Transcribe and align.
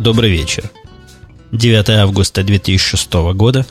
Добрый 0.00 0.30
вечер. 0.30 0.70
9 1.52 1.90
августа 1.90 2.42
2006 2.42 3.12
года, 3.34 3.66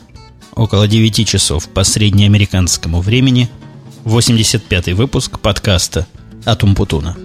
около 0.53 0.87
9 0.87 1.27
часов 1.27 1.67
по 1.69 1.83
среднеамериканскому 1.83 3.01
времени, 3.01 3.49
85-й 4.05 4.93
выпуск 4.93 5.39
подкаста 5.39 6.05
от 6.45 6.63
Умпутуна. 6.63 7.17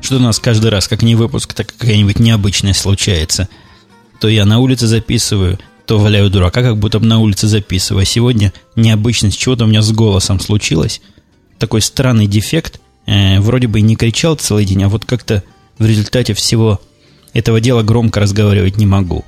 Что 0.00 0.16
у 0.16 0.20
нас 0.20 0.38
каждый 0.38 0.70
раз, 0.70 0.88
как 0.88 1.02
не 1.02 1.14
выпуск, 1.14 1.52
так 1.52 1.74
какая-нибудь 1.76 2.18
необычная 2.18 2.72
случается. 2.72 3.50
То 4.18 4.28
я 4.28 4.46
на 4.46 4.60
улице 4.60 4.86
записываю– 4.86 5.58
то 5.90 5.98
валяю 5.98 6.30
дурака, 6.30 6.62
как 6.62 6.78
будто 6.78 7.00
бы 7.00 7.06
на 7.06 7.18
улице 7.18 7.48
записываю. 7.48 8.02
А 8.02 8.04
сегодня 8.04 8.52
необычность 8.76 9.36
чего-то 9.36 9.64
у 9.64 9.66
меня 9.66 9.82
с 9.82 9.90
голосом 9.90 10.38
случилось. 10.38 11.00
Такой 11.58 11.82
странный 11.82 12.28
дефект. 12.28 12.80
Э, 13.06 13.40
вроде 13.40 13.66
бы 13.66 13.80
и 13.80 13.82
не 13.82 13.96
кричал 13.96 14.36
целый 14.36 14.64
день, 14.64 14.84
а 14.84 14.88
вот 14.88 15.04
как-то 15.04 15.42
в 15.78 15.84
результате 15.84 16.32
всего 16.32 16.80
этого 17.32 17.60
дела 17.60 17.82
громко 17.82 18.20
разговаривать 18.20 18.76
не 18.76 18.86
могу. 18.86 19.24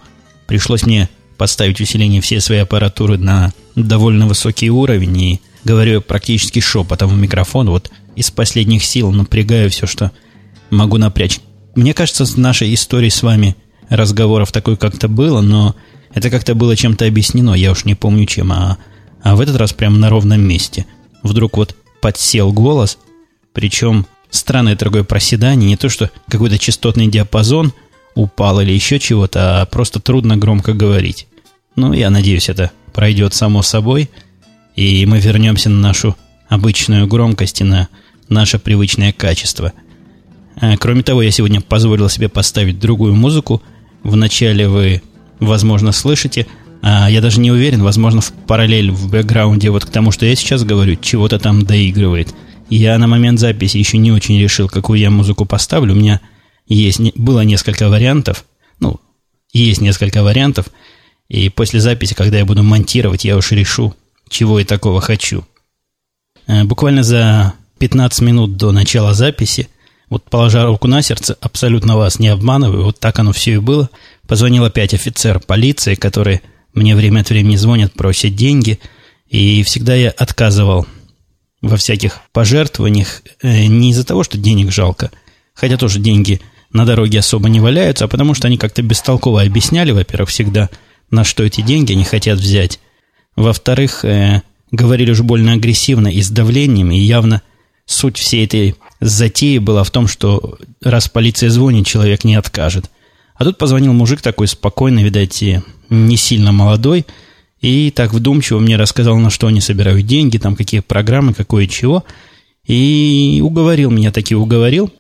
Пришлось 0.47 0.87
мне 0.87 1.09
поставить 1.37 1.81
усиление 1.81 2.21
всей 2.21 2.41
своей 2.41 2.61
аппаратуры 2.61 3.19
на 3.19 3.53
довольно 3.75 4.29
высокий 4.29 4.71
уровень 4.71 5.21
и 5.21 5.41
говорю 5.65 6.01
практически 6.01 6.61
шепотом 6.61 7.11
в 7.11 7.17
микрофон. 7.17 7.71
Вот 7.71 7.91
из 8.15 8.31
последних 8.31 8.85
сил 8.85 9.11
напрягаю 9.11 9.69
все, 9.69 9.89
что 9.89 10.13
могу 10.71 10.97
напрячь. 10.97 11.41
Мне 11.75 11.93
кажется, 11.93 12.25
с 12.25 12.37
нашей 12.37 12.73
историей 12.73 13.11
с 13.11 13.25
вами 13.25 13.57
разговоров 13.89 14.53
такой 14.53 14.77
как-то 14.77 15.09
было, 15.09 15.41
но 15.41 15.75
это 16.15 16.31
как-то 16.31 16.55
было 16.55 16.77
чем-то 16.77 17.07
объяснено, 17.07 17.55
я 17.55 17.71
уж 17.73 17.85
не 17.85 17.95
помню 17.95 18.27
чем, 18.27 18.53
а, 18.53 18.79
а 19.23 19.35
в 19.37 19.41
этот 19.41 19.57
раз 19.57 19.73
прямо 19.73 19.97
на 19.97 20.11
ровном 20.11 20.41
месте. 20.41 20.87
Вдруг 21.23 21.57
вот 21.57 21.77
подсел 22.01 22.53
голос, 22.53 22.99
причем 23.53 24.07
странное 24.31 24.77
дорогое 24.77 25.05
проседание, 25.05 25.71
не 25.71 25.77
то 25.77 25.89
что 25.89 26.11
какой-то 26.29 26.59
частотный 26.59 27.07
диапазон 27.07 27.73
упал 28.15 28.61
или 28.61 28.73
еще 28.73 28.99
чего-то, 28.99 29.63
а 29.63 29.67
просто 29.67 30.01
трудно 30.01 30.37
громко 30.37 30.73
говорить. 30.73 31.27
Ну, 31.77 31.93
я 31.93 32.11
надеюсь, 32.11 32.49
это 32.49 32.71
пройдет 32.93 33.33
само 33.35 33.63
собой, 33.63 34.11
и 34.77 35.07
мы 35.07 35.19
вернемся 35.19 35.71
на 35.71 35.81
нашу 35.81 36.17
обычную 36.49 37.07
громкость 37.07 37.61
и 37.61 37.65
на 37.65 37.89
наше 38.29 38.59
привычное 38.59 39.13
качество. 39.13 39.73
А, 40.57 40.77
кроме 40.77 41.03
того, 41.03 41.23
я 41.23 41.31
сегодня 41.31 41.61
позволил 41.61 42.09
себе 42.09 42.29
поставить 42.29 42.79
другую 42.79 43.15
музыку. 43.15 43.63
Вначале 44.03 44.69
вы 44.69 45.03
возможно, 45.47 45.93
слышите. 45.93 46.47
А 46.83 47.09
я 47.09 47.21
даже 47.21 47.39
не 47.41 47.53
уверен, 47.53 47.83
возможно, 47.83 48.21
в 48.21 48.33
параллель 48.33 48.91
в 48.91 49.09
бэкграунде 49.09 49.71
вот 49.71 49.85
к 49.85 49.91
тому, 49.91 50.11
что 50.11 50.27
я 50.27 50.35
сейчас 50.35 50.65
говорю, 50.65 50.97
чего-то 50.97 51.39
там 51.39 51.63
доигрывает. 51.65 52.35
Я 52.71 52.99
на 52.99 53.07
момент 53.07 53.39
записи 53.39 53.77
еще 53.77 53.99
не 53.99 54.11
очень 54.11 54.41
решил, 54.41 54.69
какую 54.69 54.99
я 54.99 55.11
музыку 55.11 55.45
поставлю. 55.45 55.93
У 55.93 55.97
меня 55.97 56.21
есть, 56.67 57.01
было 57.17 57.43
несколько 57.43 57.89
вариантов. 57.89 58.45
Ну, 58.81 58.99
есть 59.53 59.81
несколько 59.81 60.25
вариантов. 60.25 60.67
И 61.29 61.49
после 61.51 61.81
записи, 61.81 62.15
когда 62.15 62.39
я 62.39 62.45
буду 62.45 62.63
монтировать, 62.63 63.25
я 63.25 63.37
уж 63.37 63.53
решу, 63.53 63.95
чего 64.29 64.59
я 64.59 64.65
такого 64.65 65.01
хочу. 65.01 65.45
Э, 66.49 66.65
буквально 66.65 67.05
за 67.05 67.53
15 67.79 68.21
минут 68.23 68.57
до 68.57 68.73
начала 68.73 69.15
записи, 69.15 69.69
вот 70.09 70.25
положа 70.25 70.65
руку 70.65 70.89
на 70.89 71.01
сердце, 71.01 71.37
абсолютно 71.41 71.97
вас 71.97 72.19
не 72.19 72.29
обманываю, 72.29 72.85
вот 72.85 72.99
так 72.99 73.19
оно 73.19 73.33
все 73.33 73.55
и 73.55 73.59
было– 73.59 73.89
Позвонил 74.27 74.65
опять 74.65 74.95
офицер 74.95 75.41
полиции, 75.41 75.95
который 75.95 76.43
мне 76.75 76.97
время 76.97 77.21
от 77.21 77.31
времени 77.31 77.57
звонят, 77.57 77.93
просят 77.93 78.35
деньги, 78.35 78.79
и 79.29 79.63
всегда 79.63 79.95
я 79.95 80.11
отказывал 80.11 80.87
во 81.61 81.77
всяких 81.77 82.21
пожертвованиях 82.33 83.23
э, 83.43 83.67
не 83.67 83.91
из-за 83.91 84.05
того, 84.05 84.25
что 84.25 84.39
денег 84.39 84.73
жалко, 84.73 85.11
хотя 85.55 85.77
тоже 85.77 86.01
деньги 86.01 86.41
на 86.73 86.87
дороге 86.87 87.19
особо 87.19 87.49
не 87.49 87.61
валяются, 87.61 88.05
а 88.05 88.09
потому 88.09 88.35
что 88.35 88.49
они 88.49 88.57
как-то 88.57 88.83
бестолково 88.83 89.43
объясняли, 89.43 89.91
во-первых, 89.91 90.31
всегда, 90.31 90.71
на 91.11 91.25
что 91.25 91.45
эти 91.45 91.61
деньги 91.61 91.93
они 91.93 92.05
хотят 92.05 92.39
взять. 92.39 92.81
Во-вторых, 93.37 94.05
э, 94.05 94.43
говорили 94.71 95.11
уж 95.11 95.21
больно 95.21 95.53
агрессивно 95.53 96.09
и 96.09 96.23
с 96.23 96.31
давлением, 96.31 96.91
и 96.91 96.99
явно 96.99 97.43
суть 97.87 98.17
всей 98.17 98.47
этой 98.47 98.77
затеи 99.01 99.59
была 99.59 99.85
в 99.85 99.91
том, 99.91 100.07
что 100.07 100.59
раз 100.83 101.09
полиция 101.09 101.51
звонит, 101.51 101.87
человек 101.87 102.25
не 102.25 102.37
откажет– 102.37 102.89
а 103.43 103.45
тут 103.45 103.59
позвонил 103.59 103.93
мужик 103.93 104.23
такой 104.23 104.47
спокойный, 104.47 105.03
видать, 105.03 105.43
не 105.91 106.17
сильно 106.17 106.53
молодой, 106.53 107.07
и 107.61 107.91
так 107.91 108.13
вдумчиво 108.13 108.61
мне 108.61 108.77
рассказал, 108.77 109.19
на 109.19 109.31
что 109.31 109.49
они 109.49 109.61
собирают 109.61 110.07
деньги, 110.07 110.39
там 110.39 110.55
какие 110.55 110.79
программы, 110.79 111.35
какое 111.35 111.67
чего. 111.67 112.05
И 112.69 113.41
уговорил 113.43 113.91
меня, 113.91 114.13
таки 114.13 114.37
уговорил. 114.37 114.93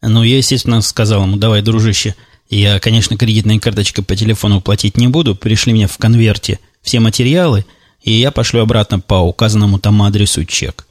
Ну, 0.00 0.22
я, 0.22 0.36
естественно, 0.36 0.80
сказал 0.80 1.24
ему, 1.24 1.38
давай, 1.38 1.60
дружище, 1.60 2.14
я, 2.48 2.78
конечно, 2.78 3.16
кредитной 3.16 3.58
карточкой 3.58 4.04
по 4.04 4.14
телефону 4.14 4.60
платить 4.60 4.96
не 4.96 5.08
буду, 5.08 5.34
пришли 5.34 5.72
мне 5.72 5.88
в 5.88 5.98
конверте 5.98 6.60
все 6.82 7.00
материалы, 7.00 7.66
и 8.04 8.12
я 8.12 8.30
пошлю 8.30 8.60
обратно 8.60 9.00
по 9.00 9.16
указанному 9.16 9.80
там 9.80 10.00
адресу 10.02 10.44
чек. 10.44 10.86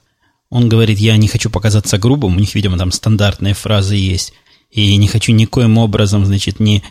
Он 0.49 0.67
говорит, 0.67 0.99
я 0.99 1.15
не 1.15 1.29
хочу 1.29 1.49
показаться 1.49 1.97
грубым, 1.97 2.35
у 2.35 2.39
них, 2.41 2.53
видимо, 2.53 2.77
там 2.77 2.91
стандартные 2.91 3.53
фразы 3.53 3.95
есть, 3.95 4.33
и 4.71 4.93
не 4.97 5.07
хочу 5.07 5.31
никоим 5.31 5.77
образом, 5.77 6.25
значит, 6.25 6.59
не 6.59 6.83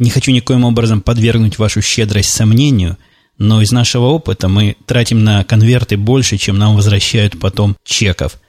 не 0.00 0.10
хочу 0.10 0.32
никоим 0.32 0.64
образом 0.64 1.02
подвергнуть 1.02 1.58
вашу 1.58 1.82
щедрость 1.82 2.30
сомнению, 2.30 2.96
но 3.38 3.60
из 3.60 3.70
нашего 3.70 4.06
опыта 4.06 4.48
мы 4.48 4.76
тратим 4.86 5.22
на 5.22 5.44
конверты 5.44 5.96
больше, 5.96 6.38
чем 6.38 6.58
нам 6.58 6.74
возвращают 6.74 7.38
потом 7.38 7.76
чеков. 7.84 8.40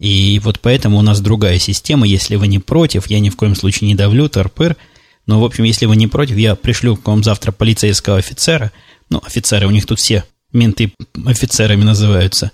И 0.00 0.40
вот 0.42 0.60
поэтому 0.60 0.98
у 0.98 1.02
нас 1.02 1.20
другая 1.20 1.58
система. 1.58 2.06
Если 2.06 2.36
вы 2.36 2.48
не 2.48 2.58
против, 2.58 3.06
я 3.08 3.20
ни 3.20 3.28
в 3.28 3.36
коем 3.36 3.54
случае 3.54 3.88
не 3.88 3.94
давлю, 3.94 4.28
торпыр, 4.28 4.76
но, 5.26 5.40
в 5.40 5.44
общем, 5.44 5.64
если 5.64 5.86
вы 5.86 5.96
не 5.96 6.06
против, 6.06 6.36
я 6.36 6.54
пришлю 6.54 6.96
к 6.96 7.06
вам 7.06 7.22
завтра 7.22 7.52
полицейского 7.52 8.16
офицера. 8.16 8.72
Ну, 9.10 9.20
офицеры, 9.24 9.66
у 9.66 9.70
них 9.70 9.86
тут 9.86 9.98
все 9.98 10.24
менты 10.52 10.92
офицерами 11.26 11.84
называются. 11.84 12.50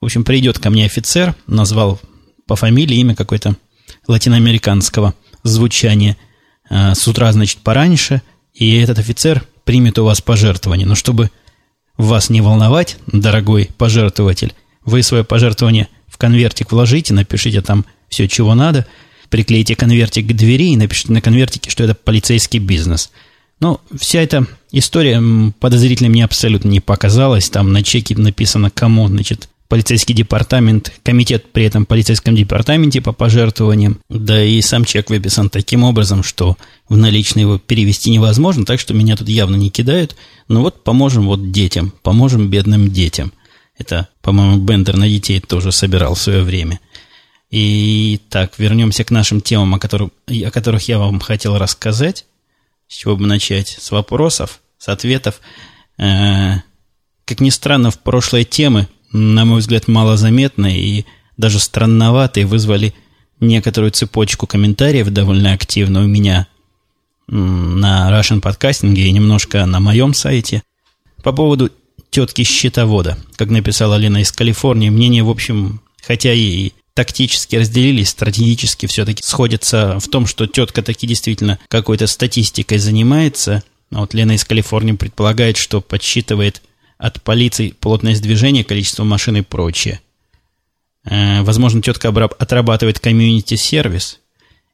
В 0.00 0.04
общем, 0.04 0.24
придет 0.24 0.58
ко 0.60 0.70
мне 0.70 0.86
офицер, 0.86 1.34
назвал 1.48 2.00
по 2.46 2.54
фамилии 2.54 2.96
имя 2.96 3.16
какой-то 3.16 3.56
латиноамериканского 4.06 5.14
звучания– 5.42 6.16
с 6.70 7.08
утра, 7.08 7.32
значит, 7.32 7.58
пораньше, 7.58 8.22
и 8.54 8.76
этот 8.76 8.98
офицер 8.98 9.44
примет 9.64 9.98
у 9.98 10.04
вас 10.04 10.20
пожертвование. 10.20 10.86
Но 10.86 10.94
чтобы 10.94 11.30
вас 11.96 12.30
не 12.30 12.40
волновать, 12.40 12.96
дорогой 13.06 13.70
пожертвователь, 13.76 14.54
вы 14.84 15.02
свое 15.02 15.24
пожертвование 15.24 15.88
в 16.06 16.16
конвертик 16.16 16.72
вложите, 16.72 17.14
напишите 17.14 17.60
там 17.60 17.84
все, 18.08 18.28
чего 18.28 18.54
надо, 18.54 18.86
приклейте 19.28 19.76
конвертик 19.76 20.26
к 20.26 20.32
двери 20.32 20.72
и 20.72 20.76
напишите 20.76 21.12
на 21.12 21.20
конвертике, 21.20 21.70
что 21.70 21.84
это 21.84 21.94
полицейский 21.94 22.58
бизнес. 22.58 23.10
Ну, 23.60 23.80
вся 23.98 24.20
эта 24.20 24.46
история 24.70 25.22
подозрительной 25.58 26.10
мне 26.10 26.24
абсолютно 26.24 26.68
не 26.68 26.80
показалась. 26.80 27.50
Там 27.50 27.72
на 27.72 27.82
чеке 27.82 28.16
написано, 28.16 28.70
кому, 28.70 29.08
значит, 29.08 29.48
полицейский 29.68 30.14
департамент, 30.14 30.92
комитет 31.02 31.52
при 31.52 31.64
этом 31.64 31.84
полицейском 31.86 32.34
департаменте 32.34 33.00
по 33.00 33.12
пожертвованиям, 33.12 34.00
да 34.08 34.42
и 34.42 34.60
сам 34.62 34.84
чек 34.84 35.10
выписан 35.10 35.50
таким 35.50 35.84
образом, 35.84 36.22
что 36.22 36.56
в 36.88 36.96
наличные 36.96 37.42
его 37.42 37.58
перевести 37.58 38.10
невозможно, 38.10 38.64
так 38.64 38.80
что 38.80 38.94
меня 38.94 39.16
тут 39.16 39.28
явно 39.28 39.56
не 39.56 39.70
кидают. 39.70 40.16
Но 40.48 40.62
вот 40.62 40.82
поможем 40.84 41.26
вот 41.26 41.52
детям, 41.52 41.92
поможем 42.02 42.48
бедным 42.48 42.90
детям. 42.90 43.32
Это, 43.76 44.08
по-моему, 44.22 44.56
Бендер 44.56 44.96
на 44.96 45.08
детей 45.08 45.40
тоже 45.40 45.70
собирал 45.70 46.14
в 46.14 46.20
свое 46.20 46.42
время. 46.42 46.80
И 47.50 48.20
так, 48.30 48.58
вернемся 48.58 49.04
к 49.04 49.10
нашим 49.10 49.40
темам, 49.40 49.74
о 49.74 49.78
которых, 49.78 50.10
о 50.26 50.50
которых 50.50 50.88
я 50.88 50.98
вам 50.98 51.20
хотел 51.20 51.56
рассказать. 51.56 52.24
С 52.88 52.96
чего 52.96 53.16
бы 53.16 53.26
начать? 53.26 53.76
С 53.80 53.90
вопросов, 53.90 54.60
с 54.78 54.88
ответов. 54.88 55.40
Э-э- 55.98 56.62
как 57.28 57.40
ни 57.40 57.50
странно, 57.50 57.90
в 57.90 57.98
прошлой 57.98 58.44
темы 58.44 58.88
на 59.12 59.44
мой 59.44 59.60
взгляд, 59.60 59.88
малозаметные 59.88 60.80
и 60.80 61.06
даже 61.36 61.58
странноватые, 61.58 62.46
вызвали 62.46 62.94
некоторую 63.40 63.92
цепочку 63.92 64.46
комментариев 64.46 65.08
довольно 65.08 65.52
активно 65.52 66.02
у 66.02 66.06
меня 66.06 66.46
на 67.28 68.10
Russian 68.10 68.40
Podcasting 68.40 68.94
и 68.94 69.12
немножко 69.12 69.64
на 69.66 69.80
моем 69.80 70.14
сайте 70.14 70.62
по 71.22 71.32
поводу 71.32 71.70
тетки 72.10 72.42
счетовода. 72.42 73.18
Как 73.36 73.50
написала 73.50 73.96
Лена 73.96 74.22
из 74.22 74.32
Калифорнии, 74.32 74.90
мнения, 74.90 75.22
в 75.22 75.30
общем, 75.30 75.80
хотя 76.02 76.32
и 76.32 76.72
тактически 76.94 77.56
разделились, 77.56 78.08
стратегически 78.08 78.86
все-таки 78.86 79.22
сходятся 79.22 79.98
в 80.00 80.08
том, 80.08 80.26
что 80.26 80.46
тетка 80.46 80.82
таки 80.82 81.06
действительно 81.06 81.58
какой-то 81.68 82.06
статистикой 82.06 82.78
занимается. 82.78 83.62
А 83.92 84.00
вот 84.00 84.14
Лена 84.14 84.32
из 84.32 84.44
Калифорнии 84.44 84.92
предполагает, 84.92 85.56
что 85.56 85.80
подсчитывает 85.80 86.62
от 86.98 87.22
полиции 87.22 87.70
плотность 87.70 88.22
движения, 88.22 88.64
количество 88.64 89.04
машин 89.04 89.36
и 89.36 89.42
прочее. 89.42 90.00
Э, 91.04 91.42
возможно, 91.42 91.80
тетка 91.80 92.08
отрабатывает 92.08 92.98
комьюнити-сервис 92.98 94.18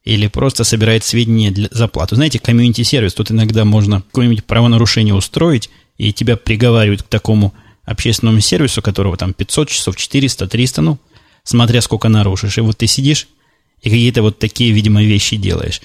или 0.05 0.27
просто 0.27 0.65
собирает 0.65 1.05
сведения 1.05 1.51
для 1.51 1.69
заплату. 1.71 2.17
Знаете, 2.17 2.39
комьюнити-сервис, 2.39 3.15
тут 3.15 3.31
иногда 3.31 3.65
можно 3.65 4.03
какое-нибудь 4.03 4.45
правонарушение 4.45 5.15
устроить, 5.15 5.71
и 5.97 6.13
тебя 6.13 6.37
приговаривают 6.37 7.03
к 7.03 7.09
такому 7.09 7.55
общественному 7.85 8.41
сервису, 8.41 8.83
которого 8.83 9.17
там 9.17 9.33
500 9.35 9.69
часов, 9.69 9.97
400, 9.97 10.47
300, 10.49 10.83
ну, 10.83 10.99
смотря 11.43 11.81
сколько 11.81 12.09
нарушишь. 12.09 12.59
И 12.59 12.63
вот 12.63 12.79
ты 12.79 12.87
сидишь 12.87 13.29
и 13.81 13.91
какие-то 13.91 14.23
вот 14.23 14.39
такие, 14.39 14.73
видимо, 14.73 15.03
вещи 15.03 15.37
делаешь. 15.37 15.83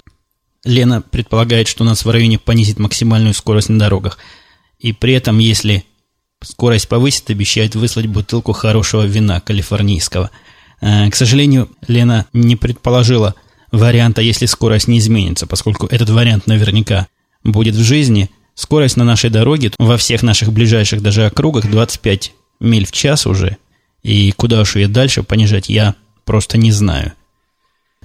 Лена 0.64 1.02
предполагает, 1.02 1.68
что 1.68 1.84
у 1.84 1.86
нас 1.86 2.04
в 2.04 2.10
районе 2.10 2.40
понизит 2.40 2.80
максимальную 2.80 3.34
скорость 3.34 3.70
на 3.70 3.78
дорогах. 3.78 4.18
И 4.80 4.94
при 4.94 5.14
этом, 5.14 5.38
если 5.38 5.86
скорость 6.44 6.88
повысит, 6.88 7.30
обещает 7.30 7.76
выслать 7.76 8.08
бутылку 8.08 8.54
хорошего 8.54 9.04
вина 9.04 9.42
калифорнийского. 9.42 10.32
Э, 10.82 11.10
к 11.10 11.16
сожалению, 11.16 11.70
Лена 11.88 12.26
не 12.34 12.56
предположила 12.56 13.36
варианта, 13.72 14.22
если 14.22 14.46
скорость 14.46 14.88
не 14.88 15.00
изменится, 15.00 15.48
поскольку 15.48 15.86
этот 15.88 16.10
вариант 16.10 16.48
наверняка 16.48 17.08
будет 17.44 17.76
в 17.76 17.84
жизни. 17.84 18.30
Скорость 18.56 18.98
на 18.98 19.06
нашей 19.06 19.30
дороге 19.30 19.72
во 19.78 19.96
всех 19.96 20.22
наших 20.22 20.52
ближайших 20.52 21.02
даже 21.02 21.26
округах 21.26 21.70
25 21.70 22.34
миль 22.60 22.86
в 22.86 22.92
час 22.92 23.26
уже. 23.26 23.58
И 24.04 24.32
куда 24.32 24.62
уж 24.62 24.76
ее 24.76 24.88
дальше 24.88 25.24
понижать, 25.24 25.70
я 25.70 25.96
просто 26.26 26.58
не 26.58 26.72
знаю. 26.72 27.14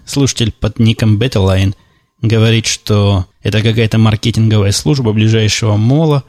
Слушатель 0.05 0.53
под 0.53 0.79
ником 0.79 1.19
Betterline 1.19 1.75
говорит, 2.21 2.67
что 2.67 3.27
это 3.43 3.63
какая-то 3.63 3.99
маркетинговая 3.99 4.73
служба 4.73 5.13
ближайшего 5.13 5.77
мола. 5.77 6.25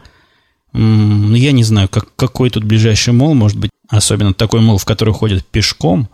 Ну, 0.77 1.35
я 1.35 1.53
не 1.53 1.63
знаю, 1.63 1.87
как, 1.87 2.13
какой 2.17 2.49
тут 2.49 2.65
ближайший 2.65 3.13
мол 3.13 3.33
может 3.33 3.57
быть, 3.57 3.71
особенно 3.87 4.33
такой 4.33 4.59
мол, 4.59 4.77
в 4.77 4.85
который 4.85 5.13
ходят 5.13 5.45
пешком. 5.45 6.09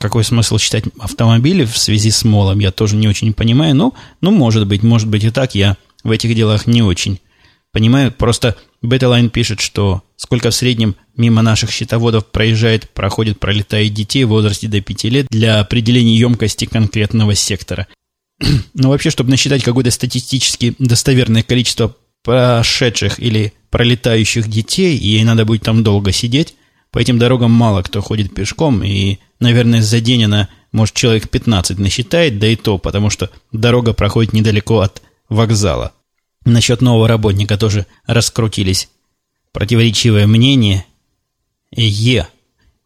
Какой 0.00 0.24
смысл 0.24 0.58
считать 0.58 0.84
автомобили 0.98 1.64
в 1.64 1.76
связи 1.76 2.10
с 2.10 2.24
молом, 2.24 2.58
я 2.58 2.72
тоже 2.72 2.96
не 2.96 3.08
очень 3.08 3.32
понимаю. 3.32 3.74
Но, 3.74 3.94
ну, 4.20 4.30
может 4.30 4.66
быть, 4.66 4.82
может 4.82 5.08
быть 5.08 5.24
и 5.24 5.30
так, 5.30 5.54
я 5.54 5.76
в 6.02 6.10
этих 6.10 6.34
делах 6.34 6.66
не 6.66 6.82
очень 6.82 7.20
понимаю. 7.72 8.10
Просто 8.12 8.56
Беталайн 8.82 9.30
пишет, 9.30 9.60
что 9.60 10.02
сколько 10.16 10.50
в 10.50 10.54
среднем 10.54 10.96
мимо 11.16 11.42
наших 11.42 11.70
счетоводов 11.70 12.26
проезжает, 12.26 12.90
проходит, 12.90 13.38
пролетает 13.38 13.94
детей 13.94 14.24
в 14.24 14.28
возрасте 14.28 14.68
до 14.68 14.80
5 14.80 15.04
лет 15.04 15.26
для 15.30 15.60
определения 15.60 16.16
емкости 16.16 16.64
конкретного 16.64 17.34
сектора. 17.34 17.86
Но 18.74 18.90
вообще, 18.90 19.10
чтобы 19.10 19.30
насчитать 19.30 19.62
какое-то 19.62 19.90
статистически 19.90 20.74
достоверное 20.78 21.42
количество 21.42 21.96
прошедших 22.24 23.20
или 23.20 23.52
пролетающих 23.70 24.48
детей, 24.48 24.96
ей 24.96 25.22
надо 25.24 25.44
будет 25.44 25.62
там 25.62 25.84
долго 25.84 26.10
сидеть. 26.10 26.56
По 26.90 26.98
этим 26.98 27.18
дорогам 27.18 27.52
мало 27.52 27.82
кто 27.82 28.00
ходит 28.00 28.34
пешком, 28.34 28.82
и, 28.82 29.18
наверное, 29.40 29.82
за 29.82 30.00
день 30.00 30.24
она, 30.24 30.48
может, 30.72 30.94
человек 30.94 31.28
15 31.28 31.78
насчитает, 31.78 32.38
да 32.38 32.46
и 32.48 32.56
то, 32.56 32.78
потому 32.78 33.10
что 33.10 33.30
дорога 33.52 33.92
проходит 33.92 34.32
недалеко 34.32 34.80
от 34.80 35.02
вокзала. 35.28 35.92
Насчет 36.44 36.82
нового 36.82 37.08
работника 37.08 37.56
тоже 37.56 37.86
раскрутились 38.06 38.88
противоречивое 39.52 40.26
мнение. 40.26 40.84
Е. 41.72 42.28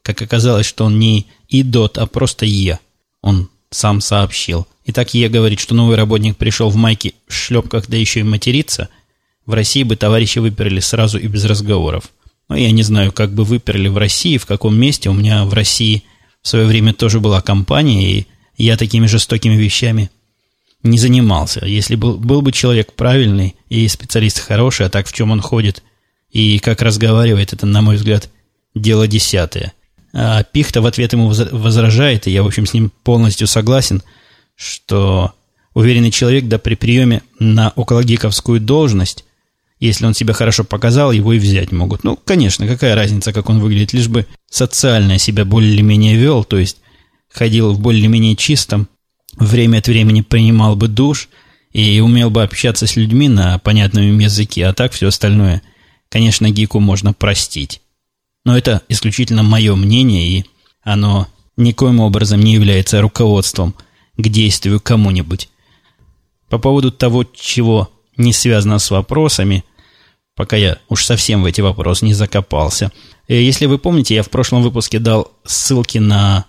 Как 0.02 0.22
оказалось, 0.22 0.66
что 0.66 0.84
он 0.84 0.98
не 0.98 1.26
идот, 1.48 1.98
а 1.98 2.06
просто 2.06 2.46
Е. 2.46 2.78
Он 3.20 3.50
сам 3.70 4.00
сообщил. 4.00 4.66
Итак, 4.86 5.12
Е 5.12 5.28
говорит, 5.28 5.60
что 5.60 5.74
новый 5.74 5.96
работник 5.96 6.36
пришел 6.36 6.70
в 6.70 6.76
майке 6.76 7.14
в 7.26 7.34
шлепках, 7.34 7.88
да 7.88 7.96
еще 7.96 8.20
и 8.20 8.24
материться. 8.24 8.88
В 9.48 9.54
России 9.54 9.82
бы 9.82 9.96
товарищи 9.96 10.40
выперли 10.40 10.78
сразу 10.78 11.18
и 11.18 11.26
без 11.26 11.46
разговоров. 11.46 12.10
Но 12.50 12.56
я 12.56 12.70
не 12.70 12.82
знаю, 12.82 13.12
как 13.12 13.32
бы 13.32 13.44
выперли 13.44 13.88
в 13.88 13.96
России, 13.96 14.36
в 14.36 14.44
каком 14.44 14.78
месте. 14.78 15.08
У 15.08 15.14
меня 15.14 15.46
в 15.46 15.54
России 15.54 16.04
в 16.42 16.48
свое 16.48 16.66
время 16.66 16.92
тоже 16.92 17.18
была 17.18 17.40
компания, 17.40 18.18
и 18.18 18.26
я 18.58 18.76
такими 18.76 19.06
жестокими 19.06 19.54
вещами 19.54 20.10
не 20.82 20.98
занимался. 20.98 21.64
Если 21.64 21.94
был, 21.94 22.18
был 22.18 22.42
бы 22.42 22.52
человек 22.52 22.92
правильный 22.92 23.56
и 23.70 23.88
специалист 23.88 24.38
хороший, 24.38 24.84
а 24.84 24.90
так 24.90 25.06
в 25.06 25.14
чем 25.14 25.30
он 25.30 25.40
ходит 25.40 25.82
и 26.30 26.58
как 26.58 26.82
разговаривает, 26.82 27.54
это, 27.54 27.64
на 27.64 27.80
мой 27.80 27.96
взгляд, 27.96 28.28
дело 28.74 29.08
десятое. 29.08 29.72
А 30.12 30.42
Пихта 30.42 30.82
в 30.82 30.86
ответ 30.86 31.14
ему 31.14 31.28
возражает, 31.28 32.26
и 32.26 32.32
я, 32.32 32.42
в 32.42 32.46
общем, 32.46 32.66
с 32.66 32.74
ним 32.74 32.92
полностью 33.02 33.46
согласен, 33.46 34.02
что 34.56 35.32
уверенный 35.72 36.10
человек, 36.10 36.48
да 36.48 36.58
при 36.58 36.74
приеме 36.74 37.22
на 37.38 37.70
окологиковскую 37.70 38.60
должность, 38.60 39.24
если 39.80 40.06
он 40.06 40.14
себя 40.14 40.34
хорошо 40.34 40.64
показал, 40.64 41.12
его 41.12 41.32
и 41.32 41.38
взять 41.38 41.72
могут. 41.72 42.04
Ну, 42.04 42.16
конечно, 42.16 42.66
какая 42.66 42.94
разница, 42.94 43.32
как 43.32 43.48
он 43.48 43.60
выглядит, 43.60 43.92
лишь 43.92 44.08
бы 44.08 44.26
социально 44.50 45.18
себя 45.18 45.44
более-менее 45.44 46.16
вел, 46.16 46.44
то 46.44 46.58
есть 46.58 46.78
ходил 47.32 47.72
в 47.72 47.80
более-менее 47.80 48.36
чистом, 48.36 48.88
время 49.36 49.78
от 49.78 49.88
времени 49.88 50.22
принимал 50.22 50.76
бы 50.76 50.88
душ 50.88 51.28
и 51.72 52.00
умел 52.00 52.30
бы 52.30 52.42
общаться 52.42 52.86
с 52.86 52.96
людьми 52.96 53.28
на 53.28 53.58
понятном 53.58 54.04
им 54.04 54.18
языке, 54.18 54.66
а 54.66 54.72
так 54.72 54.92
все 54.92 55.08
остальное, 55.08 55.62
конечно, 56.08 56.50
Гику 56.50 56.80
можно 56.80 57.12
простить. 57.12 57.80
Но 58.44 58.56
это 58.56 58.82
исключительно 58.88 59.42
мое 59.42 59.76
мнение, 59.76 60.26
и 60.26 60.44
оно 60.82 61.28
никоим 61.56 62.00
образом 62.00 62.40
не 62.40 62.54
является 62.54 63.00
руководством 63.00 63.74
к 64.16 64.28
действию 64.28 64.80
кому-нибудь. 64.80 65.48
По 66.48 66.58
поводу 66.58 66.90
того, 66.90 67.24
чего 67.24 67.90
не 68.16 68.32
связано 68.32 68.78
с 68.78 68.90
вопросами, 68.90 69.64
пока 70.38 70.56
я 70.56 70.78
уж 70.88 71.04
совсем 71.04 71.42
в 71.42 71.46
эти 71.46 71.60
вопросы 71.60 72.04
не 72.04 72.14
закопался. 72.14 72.92
Э, 73.26 73.42
если 73.42 73.66
вы 73.66 73.76
помните, 73.76 74.14
я 74.14 74.22
в 74.22 74.30
прошлом 74.30 74.62
выпуске 74.62 75.00
дал 75.00 75.32
ссылки 75.44 75.98
на 75.98 76.46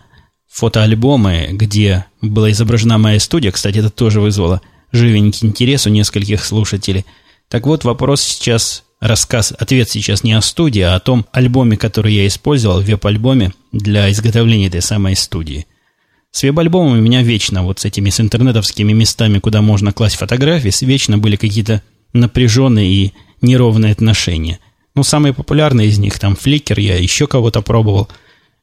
фотоальбомы, 0.48 1.50
где 1.54 2.06
была 2.22 2.52
изображена 2.52 3.00
моя 3.00 3.20
студия. 3.20 3.52
Кстати, 3.52 3.80
это 3.80 3.90
тоже 3.90 4.22
вызвало 4.22 4.62
живенький 4.92 5.48
интерес 5.48 5.88
у 5.88 5.90
нескольких 5.90 6.46
слушателей. 6.46 7.04
Так 7.48 7.66
вот, 7.66 7.84
вопрос 7.84 8.22
сейчас, 8.22 8.84
рассказ, 9.00 9.56
ответ 9.58 9.90
сейчас 9.90 10.24
не 10.24 10.34
о 10.34 10.42
студии, 10.42 10.82
а 10.82 10.94
о 10.94 11.00
том 11.00 11.26
альбоме, 11.32 11.76
который 11.76 12.14
я 12.14 12.28
использовал, 12.28 12.82
веб-альбоме 12.82 13.54
для 13.72 14.12
изготовления 14.12 14.68
этой 14.68 14.84
самой 14.84 15.16
студии. 15.16 15.66
С 16.30 16.44
веб-альбомом 16.44 17.00
у 17.00 17.02
меня 17.02 17.24
вечно, 17.24 17.64
вот 17.64 17.80
с 17.80 17.86
этими 17.86 18.12
с 18.12 18.20
интернетовскими 18.20 18.94
местами, 18.94 19.40
куда 19.40 19.64
можно 19.64 19.94
класть 19.94 20.18
фотографии, 20.18 20.86
вечно 20.86 21.18
были 21.18 21.38
какие-то 21.38 21.82
напряженные 22.14 22.92
и 22.92 23.14
неровные 23.42 23.92
отношения. 23.92 24.60
Ну, 24.96 25.04
самые 25.04 25.34
популярные 25.34 25.88
из 25.88 25.98
них, 25.98 26.20
там, 26.20 26.34
Flickr, 26.34 26.80
я 26.80 26.98
еще 26.98 27.28
кого-то 27.28 27.62
пробовал– 27.62 28.10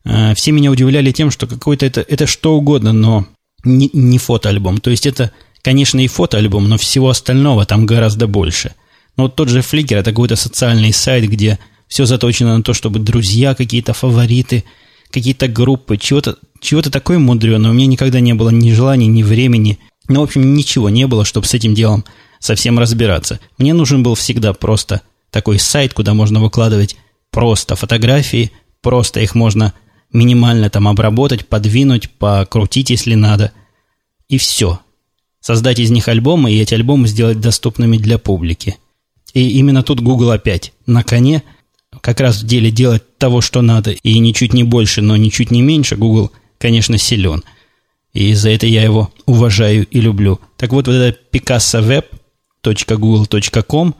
Э, 0.06 0.34
все 0.34 0.52
меня 0.52 0.70
удивляли 0.70 1.10
тем, 1.10 1.30
что 1.30 1.46
какой-то 1.46 1.84
это, 1.84 2.00
это 2.00 2.26
что 2.26 2.56
угодно, 2.56 2.92
но 2.92 3.26
не, 3.64 3.90
не 3.92 4.18
фотоальбом. 4.18 4.78
То 4.78 4.90
есть 4.90 5.06
это, 5.06 5.32
конечно, 5.62 5.98
и 6.02 6.06
фотоальбом, 6.06 6.68
но 6.68 6.78
всего 6.78 7.10
остального 7.10 7.66
там 7.66 7.86
гораздо 7.86 8.26
больше. 8.26 8.74
Но 9.16 9.24
вот 9.24 9.34
тот 9.34 9.48
же 9.48 9.60
Flickr– 9.60 9.96
это 9.96 10.10
какой-то 10.10 10.36
социальный 10.36 10.92
сайт, 10.92 11.28
где 11.28 11.58
все 11.88 12.06
заточено 12.06 12.56
на 12.56 12.62
то, 12.62 12.72
чтобы 12.72 13.00
друзья, 13.00 13.54
какие-то 13.54 13.94
фавориты, 13.94 14.64
какие-то 15.10 15.48
группы, 15.48 15.96
чего-то 15.96 16.36
чего 16.60 16.82
такое 16.82 17.18
мудреное. 17.18 17.70
У 17.70 17.74
меня 17.74 17.86
никогда 17.86 18.20
не 18.20 18.34
было 18.34 18.50
ни 18.50 18.72
желания, 18.72 19.06
ни 19.06 19.22
времени. 19.22 19.78
Ну, 20.08 20.20
в 20.20 20.24
общем, 20.24 20.54
ничего 20.54 20.88
не 20.88 21.06
было, 21.06 21.24
чтобы 21.24 21.46
с 21.46 21.54
этим 21.54 21.74
делом 21.74 22.04
совсем 22.38 22.78
разбираться. 22.78 23.40
Мне 23.58 23.74
нужен 23.74 24.02
был 24.02 24.14
всегда 24.14 24.52
просто 24.52 25.02
такой 25.30 25.58
сайт, 25.58 25.92
куда 25.94 26.14
можно 26.14 26.40
выкладывать 26.40 26.96
просто 27.30 27.76
фотографии, 27.76 28.52
просто 28.80 29.20
их 29.20 29.34
можно 29.34 29.74
минимально 30.12 30.70
там 30.70 30.88
обработать, 30.88 31.46
подвинуть, 31.46 32.10
покрутить, 32.10 32.90
если 32.90 33.14
надо. 33.14 33.52
И 34.28 34.38
все. 34.38 34.80
Создать 35.40 35.78
из 35.78 35.90
них 35.90 36.08
альбомы 36.08 36.52
и 36.52 36.60
эти 36.60 36.74
альбомы 36.74 37.06
сделать 37.06 37.40
доступными 37.40 37.98
для 37.98 38.18
публики. 38.18 38.78
И 39.34 39.58
именно 39.58 39.82
тут 39.82 40.00
Google 40.00 40.30
опять 40.30 40.72
на 40.86 41.04
коне, 41.04 41.42
как 42.00 42.20
раз 42.20 42.42
в 42.42 42.46
деле 42.46 42.70
делать 42.70 43.18
того, 43.18 43.40
что 43.40 43.62
надо, 43.62 43.92
и 43.92 44.18
ничуть 44.18 44.52
не 44.52 44.64
больше, 44.64 45.02
но 45.02 45.16
ничуть 45.16 45.50
не 45.50 45.62
меньше, 45.62 45.96
Google, 45.96 46.32
конечно, 46.58 46.98
силен. 46.98 47.44
И 48.12 48.32
за 48.32 48.50
это 48.50 48.66
я 48.66 48.82
его 48.82 49.12
уважаю 49.26 49.86
и 49.86 50.00
люблю. 50.00 50.40
Так 50.56 50.72
вот, 50.72 50.86
вот 50.86 50.94
это 50.94 51.18
picassoweb.google.com 52.62 53.94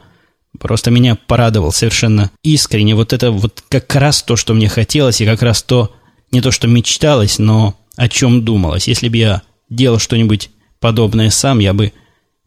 просто 0.58 0.90
меня 0.90 1.16
порадовал 1.16 1.72
совершенно 1.72 2.30
искренне. 2.42 2.94
Вот 2.94 3.12
это 3.12 3.30
вот 3.30 3.62
как 3.68 3.94
раз 3.94 4.22
то, 4.22 4.36
что 4.36 4.54
мне 4.54 4.68
хотелось, 4.68 5.20
и 5.20 5.26
как 5.26 5.42
раз 5.42 5.62
то, 5.62 5.94
не 6.32 6.40
то 6.40 6.50
что 6.50 6.66
мечталось, 6.66 7.38
но 7.38 7.74
о 7.96 8.08
чем 8.08 8.44
думалось. 8.44 8.88
Если 8.88 9.08
бы 9.08 9.16
я 9.16 9.42
делал 9.68 9.98
что-нибудь 9.98 10.50
подобное 10.80 11.30
сам, 11.30 11.58
я 11.58 11.72
бы 11.72 11.92